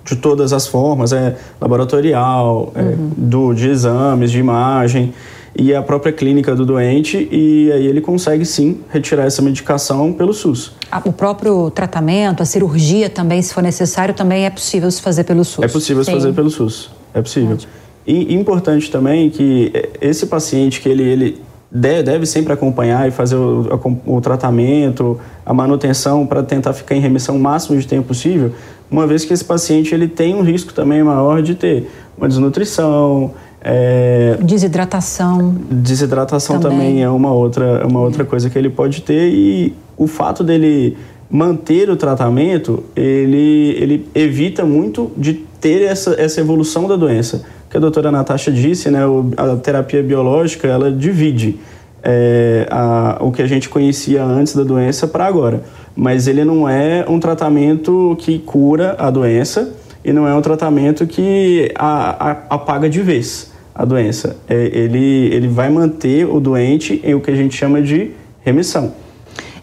de 0.04 0.16
todas 0.16 0.52
as 0.52 0.66
formas, 0.66 1.12
é 1.12 1.36
laboratorial, 1.60 2.72
é, 2.74 2.80
uhum. 2.80 3.10
do, 3.16 3.54
de 3.54 3.68
exames, 3.68 4.32
de 4.32 4.40
imagem 4.40 5.14
e 5.54 5.74
a 5.74 5.82
própria 5.82 6.12
clínica 6.12 6.54
do 6.54 6.64
doente 6.64 7.28
e 7.30 7.70
aí 7.72 7.86
ele 7.86 8.00
consegue 8.00 8.44
sim 8.44 8.80
retirar 8.88 9.24
essa 9.24 9.42
medicação 9.42 10.12
pelo 10.12 10.32
SUS. 10.32 10.72
O 11.04 11.12
próprio 11.12 11.70
tratamento, 11.70 12.42
a 12.42 12.46
cirurgia 12.46 13.10
também, 13.10 13.42
se 13.42 13.52
for 13.52 13.62
necessário, 13.62 14.14
também 14.14 14.46
é 14.46 14.50
possível 14.50 14.90
se 14.90 15.02
fazer 15.02 15.24
pelo 15.24 15.44
SUS? 15.44 15.64
É 15.64 15.68
possível 15.68 16.04
se 16.04 16.10
fazer 16.10 16.32
pelo 16.32 16.50
SUS, 16.50 16.90
é 17.12 17.20
possível. 17.20 17.54
Ótimo. 17.54 17.72
E 18.06 18.34
importante 18.34 18.90
também 18.90 19.30
que 19.30 19.72
esse 20.00 20.26
paciente 20.26 20.80
que 20.80 20.88
ele, 20.88 21.02
ele 21.02 21.42
deve 21.70 22.26
sempre 22.26 22.52
acompanhar 22.52 23.08
e 23.08 23.10
fazer 23.10 23.36
o, 23.36 24.00
o 24.04 24.20
tratamento, 24.20 25.18
a 25.46 25.54
manutenção 25.54 26.26
para 26.26 26.42
tentar 26.42 26.72
ficar 26.72 26.96
em 26.96 27.00
remissão 27.00 27.36
o 27.36 27.38
máximo 27.38 27.78
de 27.78 27.86
tempo 27.86 28.08
possível, 28.08 28.52
uma 28.90 29.06
vez 29.06 29.24
que 29.24 29.32
esse 29.32 29.44
paciente 29.44 29.94
ele 29.94 30.08
tem 30.08 30.34
um 30.34 30.42
risco 30.42 30.74
também 30.74 31.02
maior 31.02 31.40
de 31.40 31.54
ter 31.54 31.90
uma 32.18 32.28
desnutrição, 32.28 33.32
é, 33.64 34.36
desidratação. 34.42 35.54
Desidratação 35.70 36.58
também. 36.58 36.78
também, 36.78 37.02
é 37.02 37.08
uma 37.08 37.32
outra, 37.32 37.86
uma 37.86 38.00
outra 38.00 38.24
coisa 38.24 38.50
que 38.50 38.58
ele 38.58 38.68
pode 38.68 39.02
ter 39.02 39.28
e 39.28 39.74
o 39.96 40.06
fato 40.06 40.42
dele 40.42 40.96
manter 41.30 41.88
o 41.88 41.96
tratamento, 41.96 42.82
ele, 42.96 43.76
ele 43.78 44.08
evita 44.14 44.64
muito 44.64 45.12
de 45.16 45.34
ter 45.60 45.82
essa, 45.82 46.20
essa 46.20 46.40
evolução 46.40 46.88
da 46.88 46.96
doença. 46.96 47.44
Que 47.70 47.76
a 47.76 47.80
doutora 47.80 48.10
Natasha 48.10 48.50
disse, 48.50 48.90
né, 48.90 49.00
a 49.36 49.56
terapia 49.56 50.02
biológica, 50.02 50.66
ela 50.66 50.90
divide 50.90 51.58
é, 52.02 52.66
a, 52.68 53.18
o 53.20 53.30
que 53.30 53.40
a 53.40 53.46
gente 53.46 53.68
conhecia 53.68 54.24
antes 54.24 54.54
da 54.56 54.64
doença 54.64 55.06
para 55.06 55.24
agora. 55.24 55.62
Mas 55.94 56.26
ele 56.26 56.44
não 56.44 56.68
é 56.68 57.04
um 57.08 57.20
tratamento 57.20 58.16
que 58.18 58.40
cura 58.40 58.96
a 58.98 59.08
doença 59.08 59.72
e 60.04 60.12
não 60.12 60.26
é 60.26 60.34
um 60.34 60.42
tratamento 60.42 61.06
que 61.06 61.70
a, 61.76 62.30
a, 62.30 62.30
apaga 62.50 62.90
de 62.90 63.00
vez 63.00 63.51
a 63.74 63.84
doença. 63.84 64.36
É, 64.48 64.70
ele, 64.72 65.28
ele 65.32 65.48
vai 65.48 65.70
manter 65.70 66.26
o 66.26 66.40
doente 66.40 67.00
em 67.04 67.14
o 67.14 67.20
que 67.20 67.30
a 67.30 67.34
gente 67.34 67.56
chama 67.56 67.80
de 67.80 68.10
remissão. 68.44 68.92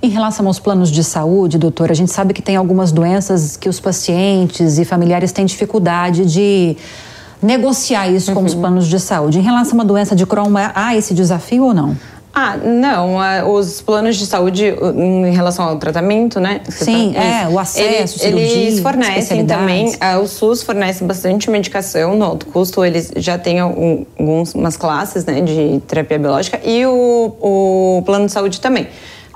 Em 0.02 0.10
relação 0.10 0.48
aos 0.48 0.60
planos 0.60 0.89
de 0.89 1.04
saúde, 1.04 1.58
doutor, 1.58 1.91
a 1.91 1.93
gente 1.93 2.12
sabe 2.12 2.34
que 2.34 2.41
tem 2.41 2.56
algumas 2.56 2.91
doenças 2.91 3.58
que 3.58 3.67
os 3.67 3.80
pacientes 3.80 4.78
e 4.80 4.86
familiares 4.86 5.32
têm 5.32 5.45
dificuldade 5.45 6.26
de 6.26 6.78
negociar 7.41 8.08
isso 8.10 8.32
uhum. 8.32 8.38
com 8.38 8.43
os 8.45 8.54
uhum. 8.54 8.62
planos 8.62 8.88
de 8.88 9.00
saúde. 9.00 9.39
Em 9.39 9.41
relação 9.41 9.74
a 9.74 9.76
uma 9.76 9.86
doença 9.86 10.15
de 10.15 10.26
Crohn, 10.26 10.54
há 10.74 10.95
esse 10.95 11.13
desafio 11.13 11.65
ou 11.65 11.74
não? 11.74 11.98
Ah, 12.41 12.56
não. 12.56 13.17
Os 13.54 13.82
planos 13.82 14.15
de 14.15 14.25
saúde 14.25 14.73
em 14.95 15.32
relação 15.32 15.65
ao 15.65 15.78
tratamento, 15.78 16.39
né? 16.39 16.62
Sim, 16.69 17.12
tá, 17.13 17.21
é, 17.21 17.49
o 17.49 17.60
acesso, 17.60 17.84
eles, 17.84 18.12
cirurgia, 18.12 18.58
Eles 18.62 18.80
fornecem 18.80 19.45
também, 19.45 19.93
o 20.21 20.25
SUS 20.25 20.63
fornece 20.63 21.04
bastante 21.04 21.49
medicação 21.49 22.15
no 22.15 22.23
alto 22.23 22.45
custo, 22.45 22.86
eles 22.86 23.12
já 23.17 23.38
têm 23.38 23.60
algumas 23.60 24.78
classes 24.78 25.25
né, 25.25 25.41
de 25.41 25.82
terapia 25.86 26.17
biológica 26.17 26.62
e 26.63 26.86
o, 26.86 27.36
o 27.41 28.04
plano 28.06 28.28
de 28.28 28.32
saúde 28.32 28.62
também. 28.62 28.88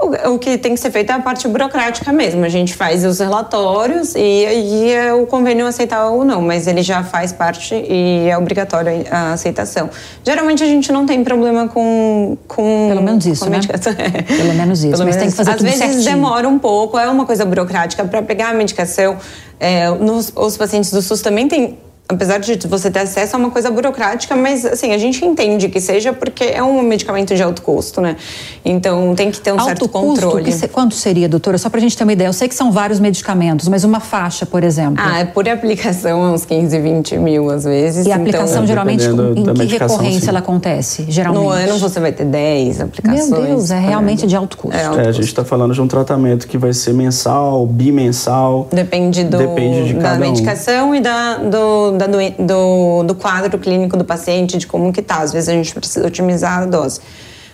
O, 0.03 0.33
o, 0.33 0.39
que 0.39 0.57
tem 0.57 0.73
que 0.73 0.79
ser 0.79 0.91
feito 0.91 1.11
é 1.11 1.13
a 1.13 1.19
parte 1.19 1.47
burocrática 1.47 2.11
mesmo. 2.11 2.43
A 2.43 2.49
gente 2.49 2.73
faz 2.73 3.05
os 3.05 3.19
relatórios 3.19 4.13
e 4.15 4.45
aí 4.45 4.91
é 4.91 5.13
o 5.13 5.25
convênio 5.25 5.65
aceitar 5.65 6.09
ou 6.09 6.25
não, 6.25 6.41
mas 6.41 6.67
ele 6.67 6.81
já 6.81 7.03
faz 7.03 7.31
parte 7.31 7.73
e 7.73 8.27
é 8.27 8.37
obrigatório 8.37 9.05
a 9.09 9.33
aceitação. 9.33 9.89
Geralmente 10.23 10.63
a 10.63 10.67
gente 10.67 10.91
não 10.91 11.05
tem 11.05 11.23
problema 11.23 11.67
com. 11.67 12.37
com 12.47 12.87
Pelo 12.89 13.01
menos 13.01 13.25
isso, 13.25 13.49
né? 13.49 13.59
Pelo 14.27 14.53
menos 14.53 14.83
isso. 14.83 14.91
Pelo 14.91 15.05
mas 15.05 15.15
menos, 15.15 15.17
tem 15.17 15.29
que 15.29 15.35
fazer 15.35 15.51
às 15.51 15.61
vezes 15.61 15.77
certinho. 15.77 16.03
demora 16.03 16.47
um 16.47 16.59
pouco, 16.59 16.99
é 16.99 17.07
uma 17.07 17.25
coisa 17.25 17.45
burocrática 17.45 18.03
para 18.03 18.21
pegar 18.21 18.49
a 18.49 18.53
medicação. 18.53 19.17
É, 19.59 19.89
nos, 19.89 20.33
os 20.35 20.57
pacientes 20.57 20.91
do 20.91 21.01
SUS 21.01 21.21
também 21.21 21.47
têm 21.47 21.77
apesar 22.07 22.37
de 22.37 22.55
você 22.67 22.91
ter 22.91 22.99
acesso 22.99 23.35
a 23.35 23.39
uma 23.39 23.49
coisa 23.49 23.71
burocrática, 23.71 24.35
mas 24.35 24.65
assim, 24.65 24.91
a 24.91 24.97
gente 24.97 25.25
entende 25.25 25.69
que 25.69 25.79
seja 25.79 26.13
porque 26.13 26.43
é 26.43 26.61
um 26.61 26.81
medicamento 26.81 27.33
de 27.35 27.41
alto 27.41 27.61
custo, 27.61 28.01
né? 28.01 28.15
Então 28.63 29.15
tem 29.15 29.31
que 29.31 29.39
ter 29.39 29.51
um 29.51 29.55
alto 29.55 29.65
certo 29.65 29.89
custo, 29.89 30.21
controle. 30.27 30.51
Que, 30.51 30.67
quanto 30.67 30.95
seria, 30.95 31.27
doutora? 31.29 31.57
Só 31.57 31.69
pra 31.69 31.79
gente 31.79 31.97
ter 31.97 32.03
uma 32.03 32.13
ideia. 32.13 32.27
Eu 32.27 32.33
sei 32.33 32.47
que 32.47 32.55
são 32.55 32.71
vários 32.71 32.99
medicamentos, 32.99 33.67
mas 33.67 33.83
uma 33.83 33.99
faixa, 33.99 34.45
por 34.45 34.63
exemplo. 34.63 35.03
Ah, 35.03 35.19
é 35.19 35.25
por 35.25 35.47
aplicação 35.47 36.25
é 36.25 36.31
uns 36.31 36.45
15, 36.45 36.79
20 36.79 37.17
mil 37.17 37.49
às 37.49 37.63
vezes. 37.63 38.05
E 38.05 38.11
a 38.11 38.15
aplicação 38.15 38.63
então, 38.63 38.67
geralmente 38.67 39.05
em 39.05 39.67
que 39.67 39.77
recorrência 39.77 40.21
sim. 40.21 40.29
ela 40.29 40.39
acontece? 40.39 41.05
Geralmente. 41.07 41.43
No 41.43 41.49
ano 41.49 41.77
você 41.79 41.99
vai 41.99 42.11
ter 42.11 42.25
10 42.25 42.81
aplicações. 42.81 43.29
Meu 43.29 43.41
Deus, 43.41 43.71
é 43.71 43.79
realmente 43.79 44.27
de 44.27 44.35
alto 44.35 44.57
custo. 44.57 44.77
É, 44.77 44.85
alto 44.85 44.99
É, 44.99 45.01
a 45.01 45.05
custo. 45.05 45.21
gente 45.21 45.29
está 45.29 45.45
falando 45.45 45.73
de 45.73 45.81
um 45.81 45.87
tratamento 45.87 46.47
que 46.47 46.57
vai 46.57 46.73
ser 46.73 46.93
mensal, 46.93 47.65
bimensal. 47.65 48.67
Depende, 48.71 49.23
do, 49.23 49.37
Depende 49.37 49.87
de 49.87 49.93
da 49.93 50.01
cada 50.01 50.25
um. 50.25 50.29
medicação 50.31 50.95
e 50.95 50.99
da, 50.99 51.37
do, 51.37 51.92
da 51.97 52.07
doen- 52.07 52.33
do, 52.39 53.03
do 53.03 53.15
quadro 53.15 53.57
clínico 53.57 53.97
do 53.97 54.03
paciente, 54.05 54.57
de 54.57 54.67
como 54.67 54.91
que 54.91 55.01
tá. 55.01 55.17
Às 55.19 55.31
vezes 55.33 55.49
a 55.49 55.53
gente 55.53 55.73
precisa 55.73 56.05
otimizar 56.07 56.63
a 56.63 56.65
dose, 56.65 56.99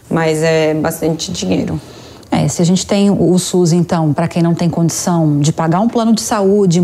mas 0.09 0.41
é 0.41 0.73
bastante 0.73 1.31
dinheiro. 1.31 1.79
É, 2.31 2.47
se 2.47 2.61
a 2.61 2.65
gente 2.65 2.85
tem 2.85 3.09
o 3.09 3.37
SUS, 3.39 3.71
então, 3.71 4.13
para 4.13 4.27
quem 4.27 4.43
não 4.43 4.53
tem 4.53 4.69
condição 4.69 5.39
de 5.39 5.51
pagar 5.51 5.79
um 5.79 5.87
plano 5.87 6.13
de 6.13 6.21
saúde, 6.21 6.81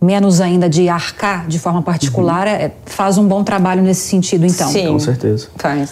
menos 0.00 0.40
ainda 0.40 0.68
de 0.68 0.88
arcar 0.88 1.46
de 1.46 1.58
forma 1.58 1.82
particular, 1.82 2.46
é, 2.46 2.72
faz 2.86 3.18
um 3.18 3.26
bom 3.26 3.44
trabalho 3.44 3.82
nesse 3.82 4.08
sentido, 4.08 4.46
então. 4.46 4.70
Sim. 4.70 4.88
Com 4.88 4.98
certeza. 4.98 5.48
Faz. 5.56 5.90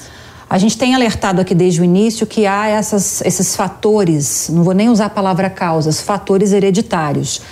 A 0.49 0.59
gente 0.59 0.79
tem 0.79 0.95
alertado 0.95 1.41
aqui 1.41 1.55
desde 1.55 1.81
o 1.81 1.85
início 1.85 2.25
que 2.25 2.47
há 2.47 2.69
essas, 2.69 3.21
esses 3.23 3.57
fatores, 3.57 4.49
não 4.51 4.63
vou 4.63 4.73
nem 4.73 4.89
usar 4.89 5.07
a 5.07 5.11
palavra 5.11 5.51
causas, 5.51 6.01
fatores 6.01 6.53
hereditários. 6.53 7.43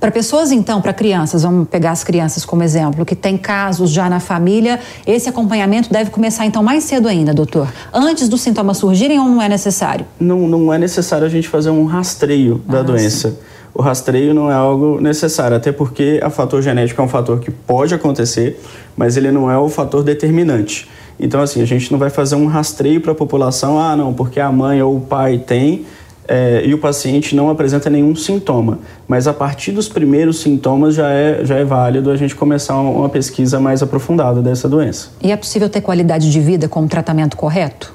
Para 0.00 0.10
pessoas, 0.10 0.50
então, 0.52 0.80
para 0.80 0.92
crianças, 0.92 1.42
vamos 1.42 1.68
pegar 1.68 1.92
as 1.92 2.02
crianças 2.02 2.44
como 2.44 2.62
exemplo, 2.62 3.04
que 3.04 3.14
tem 3.14 3.36
casos 3.36 3.90
já 3.90 4.08
na 4.10 4.20
família, 4.20 4.80
esse 5.06 5.28
acompanhamento 5.28 5.92
deve 5.92 6.10
começar, 6.10 6.44
então, 6.46 6.62
mais 6.62 6.84
cedo 6.84 7.08
ainda, 7.08 7.32
doutor? 7.32 7.72
Antes 7.92 8.28
dos 8.28 8.40
sintomas 8.40 8.76
surgirem 8.78 9.18
ou 9.18 9.26
não 9.26 9.40
é 9.40 9.48
necessário? 9.48 10.06
Não, 10.18 10.48
não 10.48 10.72
é 10.72 10.78
necessário 10.78 11.26
a 11.26 11.30
gente 11.30 11.48
fazer 11.48 11.70
um 11.70 11.84
rastreio 11.84 12.60
da 12.66 12.80
Ah, 12.80 12.82
doença. 12.82 13.38
O 13.72 13.82
rastreio 13.82 14.32
não 14.32 14.50
é 14.50 14.54
algo 14.54 15.00
necessário, 15.00 15.56
até 15.56 15.72
porque 15.72 16.20
a 16.22 16.30
fator 16.30 16.62
genético 16.62 17.00
é 17.00 17.04
um 17.04 17.08
fator 17.08 17.40
que 17.40 17.50
pode 17.50 17.92
acontecer, 17.92 18.60
mas 18.96 19.16
ele 19.16 19.32
não 19.32 19.50
é 19.50 19.58
o 19.58 19.68
fator 19.68 20.02
determinante. 20.04 20.88
Então, 21.18 21.40
assim, 21.40 21.60
a 21.60 21.64
gente 21.64 21.90
não 21.90 21.98
vai 21.98 22.10
fazer 22.10 22.36
um 22.36 22.46
rastreio 22.46 23.00
para 23.00 23.12
a 23.12 23.14
população, 23.14 23.78
ah, 23.78 23.96
não, 23.96 24.12
porque 24.12 24.38
a 24.38 24.50
mãe 24.50 24.80
ou 24.82 24.96
o 24.96 25.00
pai 25.00 25.38
tem 25.38 25.84
é, 26.26 26.62
e 26.64 26.72
o 26.72 26.78
paciente 26.78 27.36
não 27.36 27.50
apresenta 27.50 27.90
nenhum 27.90 28.14
sintoma. 28.14 28.78
Mas 29.06 29.26
a 29.26 29.32
partir 29.32 29.72
dos 29.72 29.88
primeiros 29.88 30.40
sintomas 30.40 30.94
já 30.94 31.10
é, 31.10 31.44
já 31.44 31.56
é 31.56 31.64
válido 31.64 32.10
a 32.10 32.16
gente 32.16 32.34
começar 32.34 32.76
uma, 32.76 33.08
pesquisa 33.08 33.60
mais 33.60 33.82
aprofundada 33.82 34.40
dessa 34.40 34.68
doença. 34.68 35.10
E 35.22 35.30
é 35.30 35.36
possível 35.36 35.68
ter 35.68 35.80
qualidade 35.80 36.30
de 36.30 36.40
vida 36.40 36.68
com 36.68 36.82
o 36.82 36.88
tratamento 36.88 37.36
correto? 37.36 37.94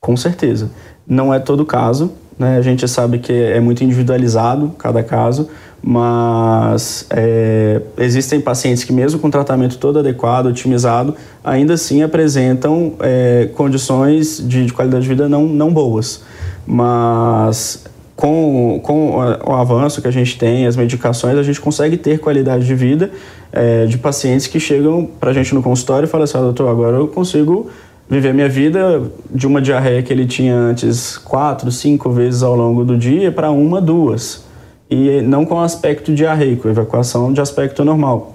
Com 0.00 0.16
certeza. 0.16 0.70
Não 1.06 1.32
é 1.32 1.38
todo 1.38 1.64
caso, 1.64 2.12
né? 2.38 2.56
A 2.56 2.62
gente 2.62 2.86
sabe 2.88 3.18
que 3.18 3.32
é 3.32 3.60
muito 3.60 3.84
individualizado 3.84 4.74
cada 4.78 5.02
caso, 5.02 5.48
mas 5.82 7.06
é, 7.10 7.80
existem 7.98 8.40
pacientes 8.40 8.84
que 8.84 8.92
mesmo 8.92 9.18
com 9.18 9.30
tratamento 9.30 9.78
todo 9.78 9.98
adequado, 9.98 10.46
otimizado, 10.46 11.14
ainda 11.42 11.74
assim 11.74 12.02
apresentam 12.02 12.94
é, 13.00 13.48
condições 13.54 14.46
de, 14.46 14.66
de 14.66 14.72
qualidade 14.72 15.02
de 15.02 15.08
vida 15.08 15.28
não, 15.28 15.46
não 15.46 15.72
boas. 15.72 16.22
Mas 16.66 17.84
com, 18.14 18.78
com 18.82 19.12
o 19.46 19.52
avanço 19.52 20.02
que 20.02 20.08
a 20.08 20.10
gente 20.10 20.38
tem, 20.38 20.66
as 20.66 20.76
medicações, 20.76 21.38
a 21.38 21.42
gente 21.42 21.58
consegue 21.58 21.96
ter 21.96 22.18
qualidade 22.20 22.66
de 22.66 22.74
vida 22.74 23.10
é, 23.50 23.86
de 23.86 23.96
pacientes 23.96 24.46
que 24.46 24.60
chegam 24.60 25.08
para 25.18 25.30
a 25.30 25.32
gente 25.32 25.54
no 25.54 25.62
consultório 25.62 26.06
e 26.06 26.08
falam 26.08 26.24
assim, 26.24 26.36
ah, 26.36 26.42
doutor, 26.42 26.68
agora 26.68 26.98
eu 26.98 27.08
consigo 27.08 27.70
viver 28.08 28.34
minha 28.34 28.48
vida 28.48 29.02
de 29.30 29.46
uma 29.46 29.62
diarreia 29.62 30.02
que 30.02 30.12
ele 30.12 30.26
tinha 30.26 30.54
antes 30.54 31.16
quatro, 31.16 31.72
cinco 31.72 32.10
vezes 32.10 32.42
ao 32.42 32.54
longo 32.54 32.84
do 32.84 32.98
dia 32.98 33.32
para 33.32 33.50
uma, 33.50 33.80
duas. 33.80 34.49
E 34.90 35.22
não 35.22 35.44
com 35.44 35.60
aspecto 35.60 36.12
diarreico, 36.12 36.68
evacuação 36.68 37.32
de 37.32 37.40
aspecto 37.40 37.84
normal. 37.84 38.34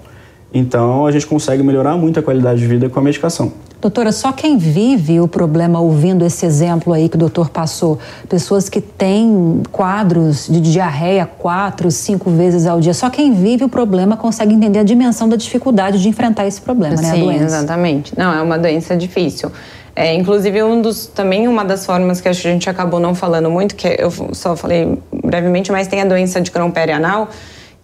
Então 0.52 1.06
a 1.06 1.12
gente 1.12 1.26
consegue 1.26 1.62
melhorar 1.62 1.96
muito 1.96 2.18
a 2.18 2.22
qualidade 2.22 2.60
de 2.60 2.66
vida 2.66 2.88
com 2.88 2.98
a 2.98 3.02
medicação. 3.02 3.52
Doutora, 3.78 4.10
só 4.10 4.32
quem 4.32 4.56
vive 4.56 5.20
o 5.20 5.28
problema 5.28 5.78
ouvindo 5.80 6.24
esse 6.24 6.46
exemplo 6.46 6.94
aí 6.94 7.10
que 7.10 7.16
o 7.16 7.18
doutor 7.18 7.50
passou, 7.50 7.98
pessoas 8.26 8.70
que 8.70 8.80
têm 8.80 9.62
quadros 9.70 10.48
de 10.48 10.60
diarreia 10.60 11.26
quatro, 11.26 11.90
cinco 11.90 12.30
vezes 12.30 12.66
ao 12.66 12.80
dia, 12.80 12.94
só 12.94 13.10
quem 13.10 13.34
vive 13.34 13.64
o 13.64 13.68
problema 13.68 14.16
consegue 14.16 14.54
entender 14.54 14.78
a 14.78 14.82
dimensão 14.82 15.28
da 15.28 15.36
dificuldade 15.36 16.00
de 16.00 16.08
enfrentar 16.08 16.46
esse 16.46 16.60
problema, 16.60 16.96
né? 16.96 17.10
A 17.10 17.14
Sim, 17.14 17.34
exatamente. 17.34 18.18
Não, 18.18 18.32
é 18.32 18.40
uma 18.40 18.58
doença 18.58 18.96
difícil. 18.96 19.52
É, 19.98 20.12
inclusive, 20.12 20.62
um 20.62 20.82
dos, 20.82 21.06
também 21.06 21.48
uma 21.48 21.64
das 21.64 21.86
formas 21.86 22.20
que 22.20 22.28
a 22.28 22.32
gente 22.34 22.68
acabou 22.68 23.00
não 23.00 23.14
falando 23.14 23.50
muito, 23.50 23.74
que 23.74 23.96
eu 23.98 24.10
só 24.34 24.54
falei 24.54 24.98
brevemente, 25.24 25.72
mas 25.72 25.88
tem 25.88 26.02
a 26.02 26.04
doença 26.04 26.38
de 26.38 26.50
Crohn 26.50 26.70
perianal, 26.70 27.30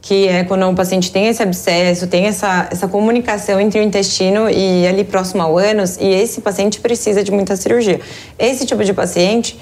que 0.02 0.26
é 0.26 0.42
quando 0.42 0.68
o 0.68 0.74
paciente 0.74 1.12
tem 1.12 1.28
esse 1.28 1.40
abscesso, 1.40 2.08
tem 2.08 2.26
essa, 2.26 2.68
essa 2.72 2.88
comunicação 2.88 3.60
entre 3.60 3.78
o 3.78 3.82
intestino 3.82 4.50
e 4.50 4.84
ali 4.84 5.04
próximo 5.04 5.40
ao 5.40 5.56
ânus, 5.56 5.96
e 5.96 6.06
esse 6.06 6.40
paciente 6.40 6.80
precisa 6.80 7.22
de 7.22 7.30
muita 7.30 7.54
cirurgia. 7.54 8.00
Esse 8.36 8.66
tipo 8.66 8.82
de 8.82 8.92
paciente, 8.92 9.56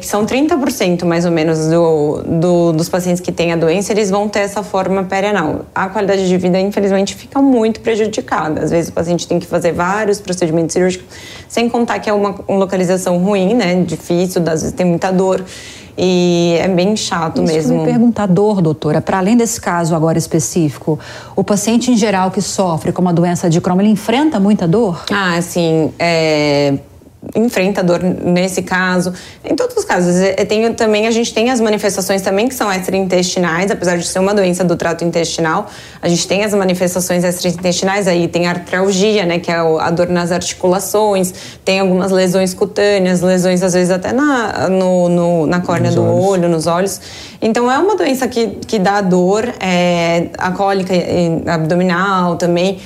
são 0.00 0.24
30% 0.24 1.04
mais 1.04 1.26
ou 1.26 1.30
menos 1.30 1.68
do, 1.68 2.22
do, 2.22 2.72
dos 2.72 2.88
pacientes 2.88 3.20
que 3.20 3.30
têm 3.30 3.52
a 3.52 3.56
doença, 3.56 3.92
eles 3.92 4.08
vão 4.10 4.26
ter 4.26 4.40
essa 4.40 4.62
forma 4.62 5.04
perianal. 5.04 5.66
A 5.74 5.88
qualidade 5.88 6.26
de 6.26 6.36
vida, 6.38 6.58
infelizmente, 6.58 7.14
fica 7.14 7.40
muito 7.42 7.80
prejudicada. 7.80 8.62
Às 8.62 8.70
vezes 8.70 8.90
o 8.90 8.94
paciente 8.94 9.28
tem 9.28 9.38
que 9.38 9.46
fazer 9.46 9.72
vários 9.72 10.20
procedimentos 10.20 10.72
cirúrgicos, 10.72 11.06
sem 11.48 11.68
contar 11.68 11.98
que 11.98 12.08
é 12.08 12.12
uma, 12.12 12.34
uma 12.48 12.58
localização 12.58 13.18
ruim, 13.18 13.54
né? 13.54 13.82
Difícil, 13.82 14.42
às 14.46 14.62
vezes 14.62 14.72
tem 14.72 14.86
muita 14.86 15.10
dor. 15.10 15.44
E 16.00 16.56
é 16.60 16.68
bem 16.68 16.94
chato 16.94 17.42
Isso 17.42 17.52
mesmo. 17.52 17.74
Eu 17.74 17.78
me 17.80 17.84
perguntar, 17.84 18.26
dor, 18.26 18.62
doutora, 18.62 19.00
para 19.00 19.18
além 19.18 19.36
desse 19.36 19.60
caso 19.60 19.96
agora 19.96 20.16
específico, 20.16 20.96
o 21.34 21.42
paciente 21.42 21.90
em 21.90 21.96
geral 21.96 22.30
que 22.30 22.40
sofre 22.40 22.92
com 22.92 23.02
uma 23.02 23.12
doença 23.12 23.50
de 23.50 23.60
Crohn, 23.60 23.80
ele 23.80 23.90
enfrenta 23.90 24.38
muita 24.38 24.68
dor? 24.68 25.04
Ah, 25.10 25.34
assim, 25.36 25.92
é, 25.98 26.78
enfrenta 27.34 27.82
dor 27.82 28.00
nesse 28.02 28.62
caso. 28.62 29.12
Em 29.44 29.54
todos 29.56 29.76
os 29.76 29.84
casos, 29.84 30.16
é, 30.16 30.32
tem, 30.44 30.72
também 30.74 31.06
a 31.06 31.10
gente 31.10 31.34
tem 31.34 31.50
as 31.50 31.60
manifestações 31.60 32.22
também 32.22 32.48
que 32.48 32.54
são 32.54 32.72
extraintestinais, 32.72 33.70
apesar 33.70 33.96
de 33.98 34.06
ser 34.06 34.18
uma 34.20 34.32
doença 34.34 34.62
do 34.64 34.76
trato 34.76 35.04
intestinal, 35.04 35.66
a 36.00 36.08
gente 36.08 36.26
tem 36.28 36.44
as 36.44 36.54
manifestações 36.54 37.24
extraintestinais, 37.24 38.06
aí 38.06 38.28
tem 38.28 38.46
artralgia, 38.46 39.26
né, 39.26 39.38
que 39.40 39.50
é 39.50 39.56
a 39.56 39.90
dor 39.90 40.08
nas 40.08 40.30
articulações, 40.30 41.34
tem 41.64 41.80
algumas 41.80 42.12
lesões 42.12 42.54
cutâneas, 42.54 43.20
lesões 43.20 43.62
às 43.62 43.72
vezes 43.74 43.90
até 43.90 44.12
na, 44.12 44.68
no, 44.68 45.08
no- 45.08 45.46
na 45.46 45.60
córnea 45.60 45.90
Nos 45.90 45.96
do 45.96 46.04
olhos. 46.04 46.24
olho, 46.28 46.48
nos 46.48 46.66
olhos. 46.66 47.00
Então 47.42 47.70
é 47.70 47.78
uma 47.78 47.96
doença 47.96 48.28
que, 48.28 48.46
que 48.66 48.78
dá 48.78 49.00
dor, 49.00 49.44
é, 49.60 50.28
a 50.38 50.52
cólica 50.52 50.94
abdominal 51.46 52.36
também. 52.36 52.78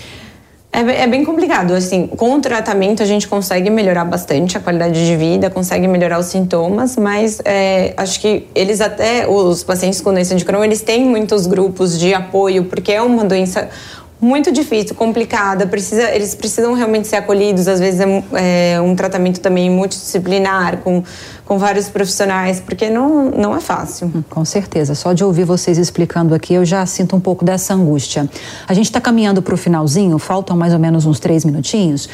É, 0.75 1.03
é 1.03 1.07
bem 1.07 1.23
complicado, 1.23 1.75
assim, 1.75 2.07
com 2.07 2.35
o 2.35 2.41
tratamento 2.41 3.03
a 3.03 3.07
gente 3.07 3.29
consegue 3.29 3.69
melhorar 3.69 4.07
bastante 4.07 4.57
a 4.57 4.61
qualidade 4.61 5.05
de 5.07 5.17
vida, 5.17 5.51
consegue 5.51 5.87
melhorar 5.87 6.19
os 6.19 6.27
sintomas, 6.27 6.97
mas 6.97 7.43
é, 7.45 7.93
acho 7.95 8.19
que 8.19 8.49
eles 8.55 8.81
até, 8.81 9.29
os 9.29 9.63
pacientes 9.63 10.01
com 10.01 10.15
doença 10.15 10.35
de 10.35 10.43
Crohn, 10.47 10.65
eles 10.65 10.81
têm 10.81 11.05
muitos 11.05 11.47
grupos 11.47 11.99
de 11.99 12.15
apoio, 12.15 12.65
porque 12.65 12.91
é 12.91 13.03
uma 13.03 13.23
doença 13.23 13.69
muito 14.23 14.53
difícil, 14.53 14.95
complicada, 14.95 15.67
precisa, 15.67 16.09
eles 16.13 16.33
precisam 16.33 16.75
realmente 16.75 17.09
ser 17.09 17.17
acolhidos, 17.17 17.67
às 17.67 17.81
vezes 17.81 17.99
é, 17.99 18.07
um- 18.07 18.23
é 18.33 18.81
um 18.81 18.95
tratamento 18.95 19.41
também 19.41 19.69
multidisciplinar, 19.69 20.77
com, 20.79 21.03
com 21.45 21.59
vários 21.59 21.89
profissionais, 21.89 22.61
porque 22.61 22.89
não, 22.89 23.31
não 23.33 23.57
é 23.57 23.61
fácil. 23.61 24.13
Com 24.31 24.45
certeza. 24.45 24.95
Só 24.95 25.13
de 25.13 25.25
ouvir 25.25 25.45
vocês 25.45 25.77
explicando 25.77 26.37
aqui, 26.37 26.55
eu 26.55 26.65
já 26.65 26.87
sinto 26.87 27.17
um 27.17 27.21
pouco 27.21 27.45
dessa 27.45 27.75
angústia. 27.75 28.31
A 28.69 28.73
gente 28.75 28.87
está 28.87 29.01
caminhando 29.01 29.43
para 29.43 29.55
o 29.55 29.57
finalzinho, 29.57 30.17
faltam 30.21 30.57
mais 30.57 30.73
ou 30.73 30.79
menos 30.79 31.05
uns 31.05 31.19
três 31.19 31.45
minutinhos. 31.45 32.09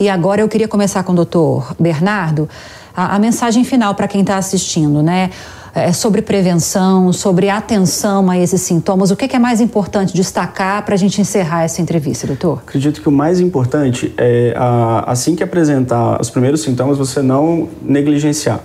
E 0.00 0.08
agora 0.08 0.40
eu 0.40 0.48
queria 0.48 0.66
começar 0.66 1.04
com 1.04 1.12
o 1.12 1.14
doutor 1.14 1.76
Bernardo. 1.78 2.48
A, 2.94 3.14
a 3.14 3.18
mensagem 3.20 3.62
final 3.62 3.94
para 3.94 4.08
quem 4.08 4.22
está 4.22 4.36
assistindo, 4.36 5.00
né? 5.00 5.30
É 5.74 5.90
sobre 5.90 6.20
prevenção, 6.20 7.14
sobre 7.14 7.48
atenção 7.48 8.28
a 8.28 8.36
esses 8.38 8.60
sintomas. 8.60 9.10
O 9.10 9.16
que, 9.16 9.26
que 9.26 9.34
é 9.34 9.38
mais 9.38 9.58
importante 9.58 10.12
destacar 10.12 10.84
para 10.84 10.94
a 10.94 10.98
gente 10.98 11.18
encerrar 11.18 11.62
essa 11.64 11.80
entrevista, 11.80 12.26
doutor? 12.26 12.58
Acredito 12.66 13.00
que 13.00 13.08
o 13.08 13.12
mais 13.12 13.40
importante 13.40 14.12
é, 14.18 14.52
a- 14.54 15.10
assim 15.10 15.34
que 15.34 15.42
apresentar 15.42 16.20
os 16.20 16.28
primeiros 16.28 16.60
sintomas, 16.60 16.98
você 16.98 17.22
não 17.22 17.70
negligenciar. 17.80 18.60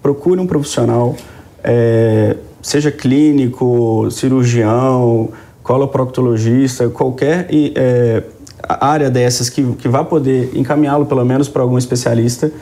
Procure 0.00 0.40
um 0.40 0.46
profissional, 0.46 1.16
é, 1.64 2.36
seja 2.62 2.92
clínico, 2.92 4.08
cirurgião, 4.12 5.30
coloproctologista, 5.64 6.88
qualquer 6.88 7.48
é, 7.74 8.22
área 8.68 9.10
dessas 9.10 9.48
que, 9.50 9.64
que 9.74 9.88
vá 9.88 10.04
poder 10.04 10.52
encaminhá-lo 10.54 11.06
pelo 11.06 11.24
menos 11.24 11.48
para 11.48 11.62
algum 11.62 11.76
especialista. 11.76 12.52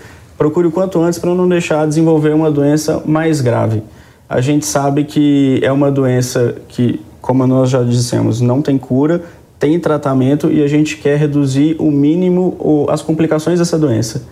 Procure 0.40 0.68
o 0.68 0.70
quanto 0.70 0.98
antes 1.03 1.18
para 1.18 1.35
não 1.35 1.46
deixar 1.46 1.87
desenvolver 1.87 2.35
uma 2.35 2.50
doença 2.50 3.03
mais 3.05 3.42
grave. 3.42 3.83
A 4.26 4.40
gente 4.40 4.64
sabe 4.64 5.05
que 5.05 5.61
é 5.62 5.70
uma 5.70 5.92
doença 5.92 6.57
que, 6.66 6.98
como 7.20 7.46
nós 7.46 7.68
já 7.68 7.83
dissemos, 7.83 8.40
não 8.40 8.62
tem 8.62 8.79
cura, 8.79 9.22
tem 9.59 9.79
tratamento 9.79 10.50
e 10.50 10.62
a 10.62 10.66
gente 10.66 10.96
quer 10.96 11.18
reduzir 11.18 11.76
o 11.79 11.90
mínimo 11.90 12.87
as 12.88 13.03
complicações 13.03 13.59
dessa 13.59 13.79
doença. 13.79 14.22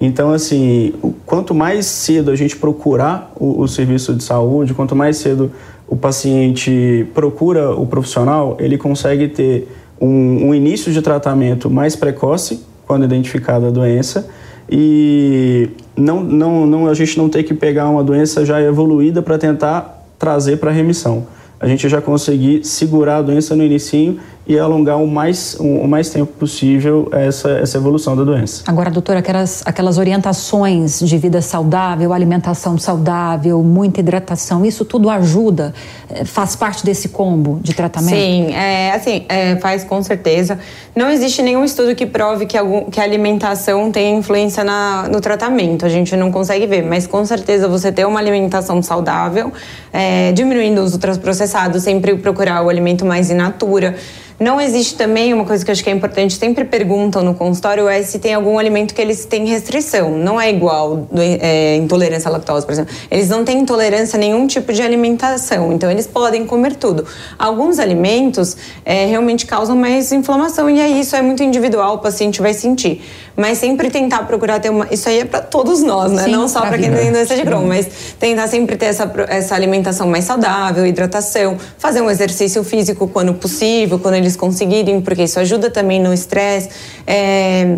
Então, 0.00 0.32
assim, 0.32 0.94
quanto 1.26 1.54
mais 1.54 1.84
cedo 1.84 2.30
a 2.30 2.34
gente 2.34 2.56
procurar 2.56 3.30
o, 3.36 3.60
o 3.60 3.68
serviço 3.68 4.14
de 4.14 4.24
saúde, 4.24 4.72
quanto 4.72 4.96
mais 4.96 5.18
cedo 5.18 5.52
o 5.86 5.96
paciente 5.98 7.06
procura 7.12 7.72
o 7.72 7.86
profissional, 7.86 8.56
ele 8.58 8.78
consegue 8.78 9.28
ter 9.28 9.68
um, 10.00 10.46
um 10.48 10.54
início 10.54 10.90
de 10.90 11.02
tratamento 11.02 11.68
mais 11.68 11.94
precoce 11.94 12.64
quando 12.86 13.04
identificada 13.04 13.66
a 13.66 13.70
doença 13.70 14.30
e 14.70 15.70
não, 15.96 16.22
não, 16.22 16.66
não, 16.66 16.86
a 16.86 16.94
gente 16.94 17.16
não 17.16 17.28
ter 17.28 17.42
que 17.42 17.54
pegar 17.54 17.88
uma 17.88 18.04
doença 18.04 18.44
já 18.44 18.60
evoluída 18.60 19.22
para 19.22 19.38
tentar 19.38 20.06
trazer 20.18 20.58
para 20.58 20.70
remissão. 20.70 21.26
A 21.60 21.66
gente 21.66 21.88
já 21.88 22.00
conseguir 22.00 22.64
segurar 22.64 23.16
a 23.16 23.22
doença 23.22 23.56
no 23.56 23.64
início 23.64 24.18
e 24.48 24.58
alongar 24.58 24.96
o 24.96 25.06
mais, 25.06 25.54
o 25.60 25.86
mais 25.86 26.08
tempo 26.08 26.32
possível 26.32 27.06
essa, 27.12 27.50
essa 27.50 27.76
evolução 27.76 28.16
da 28.16 28.24
doença. 28.24 28.64
Agora, 28.66 28.90
doutora, 28.90 29.18
aquelas, 29.18 29.62
aquelas 29.66 29.98
orientações 29.98 31.00
de 31.00 31.18
vida 31.18 31.42
saudável, 31.42 32.14
alimentação 32.14 32.78
saudável, 32.78 33.62
muita 33.62 34.00
hidratação, 34.00 34.64
isso 34.64 34.86
tudo 34.86 35.10
ajuda? 35.10 35.74
Eh, 36.08 36.24
faz 36.24 36.56
parte 36.56 36.82
desse 36.82 37.10
combo 37.10 37.60
de 37.62 37.74
tratamento? 37.74 38.16
Sim, 38.16 38.54
é, 38.54 38.92
assim, 38.92 39.26
é, 39.28 39.56
faz 39.56 39.84
com 39.84 40.02
certeza. 40.02 40.58
Não 40.96 41.10
existe 41.10 41.42
nenhum 41.42 41.62
estudo 41.62 41.94
que 41.94 42.06
prove 42.06 42.46
que, 42.46 42.56
algum, 42.56 42.86
que 42.86 43.00
a 43.00 43.04
alimentação 43.04 43.92
tem 43.92 44.16
influência 44.16 44.64
na, 44.64 45.10
no 45.12 45.20
tratamento. 45.20 45.84
A 45.84 45.90
gente 45.90 46.16
não 46.16 46.32
consegue 46.32 46.66
ver, 46.66 46.82
mas 46.82 47.06
com 47.06 47.22
certeza 47.26 47.68
você 47.68 47.92
ter 47.92 48.06
uma 48.06 48.18
alimentação 48.18 48.82
saudável, 48.82 49.52
é, 49.92 50.32
diminuindo 50.32 50.80
os 50.80 50.94
ultraprocessados, 50.94 51.82
sempre 51.82 52.16
procurar 52.16 52.62
o 52.62 52.70
alimento 52.70 53.04
mais 53.04 53.30
in 53.30 53.34
natura. 53.34 53.94
Não 54.40 54.60
existe 54.60 54.94
também 54.94 55.34
uma 55.34 55.44
coisa 55.44 55.64
que 55.64 55.70
eu 55.70 55.72
acho 55.72 55.82
que 55.82 55.90
é 55.90 55.92
importante, 55.92 56.34
sempre 56.34 56.64
perguntam 56.64 57.24
no 57.24 57.34
consultório, 57.34 57.88
é 57.88 58.00
se 58.02 58.20
tem 58.20 58.34
algum 58.34 58.56
alimento 58.56 58.94
que 58.94 59.02
eles 59.02 59.24
têm 59.24 59.44
restrição. 59.46 60.16
Não 60.16 60.40
é 60.40 60.48
igual 60.48 61.08
é, 61.16 61.74
intolerância 61.74 62.28
à 62.28 62.32
lactose, 62.32 62.64
por 62.64 62.70
exemplo. 62.70 62.94
Eles 63.10 63.28
não 63.28 63.44
têm 63.44 63.58
intolerância 63.58 64.16
a 64.16 64.20
nenhum 64.20 64.46
tipo 64.46 64.72
de 64.72 64.80
alimentação, 64.80 65.72
então 65.72 65.90
eles 65.90 66.06
podem 66.06 66.46
comer 66.46 66.76
tudo. 66.76 67.04
Alguns 67.36 67.80
alimentos 67.80 68.56
é, 68.84 69.06
realmente 69.06 69.44
causam 69.44 69.74
mais 69.74 70.12
inflamação 70.12 70.70
e 70.70 70.80
aí 70.80 71.00
isso 71.00 71.16
é 71.16 71.22
muito 71.22 71.42
individual, 71.42 71.96
o 71.96 71.98
paciente 71.98 72.40
vai 72.40 72.54
sentir. 72.54 73.02
Mas 73.38 73.58
sempre 73.58 73.88
tentar 73.88 74.24
procurar 74.24 74.58
ter 74.58 74.68
uma. 74.68 74.88
Isso 74.90 75.08
aí 75.08 75.20
é 75.20 75.24
para 75.24 75.40
todos 75.40 75.80
nós, 75.80 76.10
né? 76.10 76.24
Sim, 76.24 76.32
não 76.32 76.48
só 76.48 76.62
para 76.62 76.76
quem 76.76 76.92
tem 76.92 77.12
doença 77.12 77.36
de 77.36 77.44
Crohn, 77.44 77.68
mas 77.68 77.86
tentar 78.18 78.48
sempre 78.48 78.76
ter 78.76 78.86
essa, 78.86 79.08
essa 79.28 79.54
alimentação 79.54 80.08
mais 80.08 80.24
saudável, 80.24 80.84
hidratação, 80.84 81.56
fazer 81.78 82.00
um 82.00 82.10
exercício 82.10 82.64
físico 82.64 83.06
quando 83.06 83.32
possível, 83.32 83.96
quando 84.00 84.16
eles 84.16 84.34
conseguirem, 84.34 85.00
porque 85.00 85.22
isso 85.22 85.38
ajuda 85.38 85.70
também 85.70 86.02
no 86.02 86.12
estresse. 86.12 86.70
É, 87.06 87.76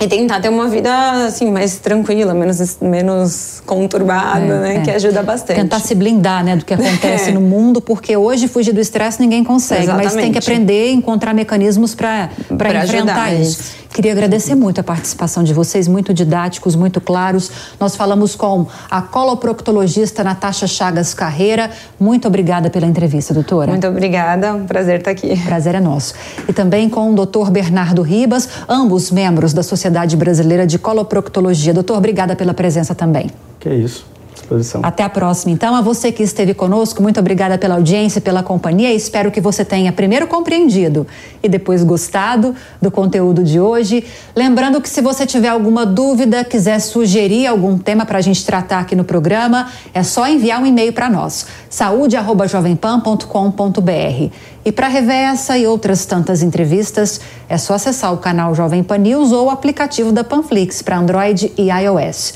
e 0.00 0.08
tentar 0.08 0.40
ter 0.40 0.48
uma 0.48 0.66
vida 0.66 1.26
assim 1.26 1.50
mais 1.50 1.76
tranquila, 1.76 2.32
menos, 2.32 2.78
menos 2.80 3.62
conturbada, 3.66 4.40
é, 4.40 4.60
né? 4.60 4.76
É. 4.76 4.80
Que 4.80 4.90
ajuda 4.90 5.22
bastante. 5.22 5.60
Tentar 5.60 5.78
se 5.80 5.94
blindar, 5.94 6.42
né, 6.42 6.56
do 6.56 6.64
que 6.64 6.72
acontece 6.72 7.28
é. 7.30 7.32
no 7.32 7.40
mundo, 7.40 7.82
porque 7.82 8.16
hoje 8.16 8.48
fugir 8.48 8.72
do 8.72 8.80
estresse 8.80 9.20
ninguém 9.20 9.44
consegue, 9.44 9.82
Exatamente. 9.82 10.14
mas 10.14 10.22
tem 10.22 10.32
que 10.32 10.38
aprender, 10.38 10.90
encontrar 10.92 11.34
mecanismos 11.34 11.94
para 11.94 12.30
enfrentar 12.50 13.34
isso. 13.34 13.60
isso. 13.60 13.80
Queria 13.92 14.12
agradecer 14.12 14.54
muito 14.54 14.80
a 14.80 14.84
participação 14.84 15.42
de 15.42 15.52
vocês, 15.52 15.88
muito 15.88 16.14
didáticos, 16.14 16.76
muito 16.76 17.00
claros. 17.00 17.50
Nós 17.78 17.96
falamos 17.96 18.36
com 18.36 18.66
a 18.88 19.02
coloproctologista 19.02 20.22
Natasha 20.22 20.66
Chagas 20.68 21.12
Carreira. 21.12 21.70
Muito 21.98 22.28
obrigada 22.28 22.70
pela 22.70 22.86
entrevista, 22.86 23.34
doutora. 23.34 23.72
Muito 23.72 23.88
obrigada, 23.88 24.54
um 24.54 24.64
prazer 24.64 25.00
estar 25.00 25.10
aqui. 25.10 25.36
Prazer 25.44 25.74
é 25.74 25.80
nosso. 25.80 26.14
E 26.48 26.52
também 26.52 26.88
com 26.88 27.10
o 27.10 27.14
doutor 27.14 27.50
Bernardo 27.50 28.00
Ribas, 28.02 28.48
ambos 28.68 29.10
membros 29.10 29.52
da 29.52 29.62
Sociedade 29.90 30.16
Brasileira 30.16 30.66
de 30.66 30.78
Coloproctologia. 30.78 31.74
Doutor, 31.74 31.96
obrigada 31.96 32.36
pela 32.36 32.54
presença 32.54 32.94
também. 32.94 33.28
Que 33.58 33.68
é 33.68 33.74
isso 33.74 34.06
disposição. 34.50 34.80
Até 34.82 35.04
a 35.04 35.08
próxima. 35.08 35.52
Então, 35.52 35.74
a 35.74 35.80
você 35.80 36.10
que 36.10 36.22
esteve 36.22 36.54
conosco, 36.54 37.02
muito 37.02 37.20
obrigada 37.20 37.56
pela 37.56 37.76
audiência, 37.76 38.20
pela 38.20 38.42
companhia. 38.42 38.92
Espero 38.92 39.30
que 39.30 39.40
você 39.40 39.64
tenha 39.64 39.92
primeiro 39.92 40.26
compreendido 40.26 41.06
e 41.42 41.48
depois 41.48 41.82
gostado 41.84 42.54
do 42.80 42.90
conteúdo 42.90 43.44
de 43.44 43.60
hoje. 43.60 44.04
Lembrando 44.34 44.80
que 44.80 44.88
se 44.88 45.00
você 45.00 45.24
tiver 45.26 45.48
alguma 45.48 45.86
dúvida, 45.86 46.42
quiser 46.44 46.80
sugerir 46.80 47.46
algum 47.46 47.78
tema 47.78 48.04
para 48.04 48.18
a 48.18 48.22
gente 48.22 48.44
tratar 48.44 48.80
aqui 48.80 48.96
no 48.96 49.04
programa, 49.04 49.68
é 49.94 50.02
só 50.02 50.26
enviar 50.26 50.60
um 50.60 50.66
e-mail 50.66 50.92
para 50.92 51.08
nós, 51.08 51.46
saúde@jovempan.com.br. 51.68 54.34
E 54.64 54.70
para 54.70 54.88
rever 54.88 55.16
essa 55.16 55.56
e 55.56 55.66
outras 55.66 56.04
tantas 56.04 56.42
entrevistas, 56.42 57.20
é 57.48 57.56
só 57.56 57.74
acessar 57.74 58.12
o 58.12 58.18
canal 58.18 58.54
Jovem 58.54 58.82
Pan 58.82 58.98
News 58.98 59.32
ou 59.32 59.46
o 59.46 59.50
aplicativo 59.50 60.12
da 60.12 60.22
Panflix 60.22 60.82
para 60.82 60.98
Android 60.98 61.52
e 61.56 61.70
iOS. 61.70 62.34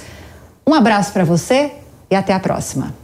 Um 0.66 0.72
abraço 0.72 1.12
para 1.12 1.24
você 1.24 1.72
e 2.10 2.16
até 2.16 2.32
a 2.32 2.40
próxima. 2.40 2.94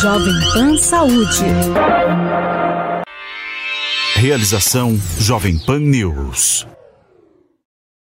Jovem 0.00 0.34
Pan 0.52 0.76
Saúde. 0.76 1.44
Realização 4.14 4.98
Jovem 5.18 5.58
Pan 5.58 5.80
News. 5.80 6.66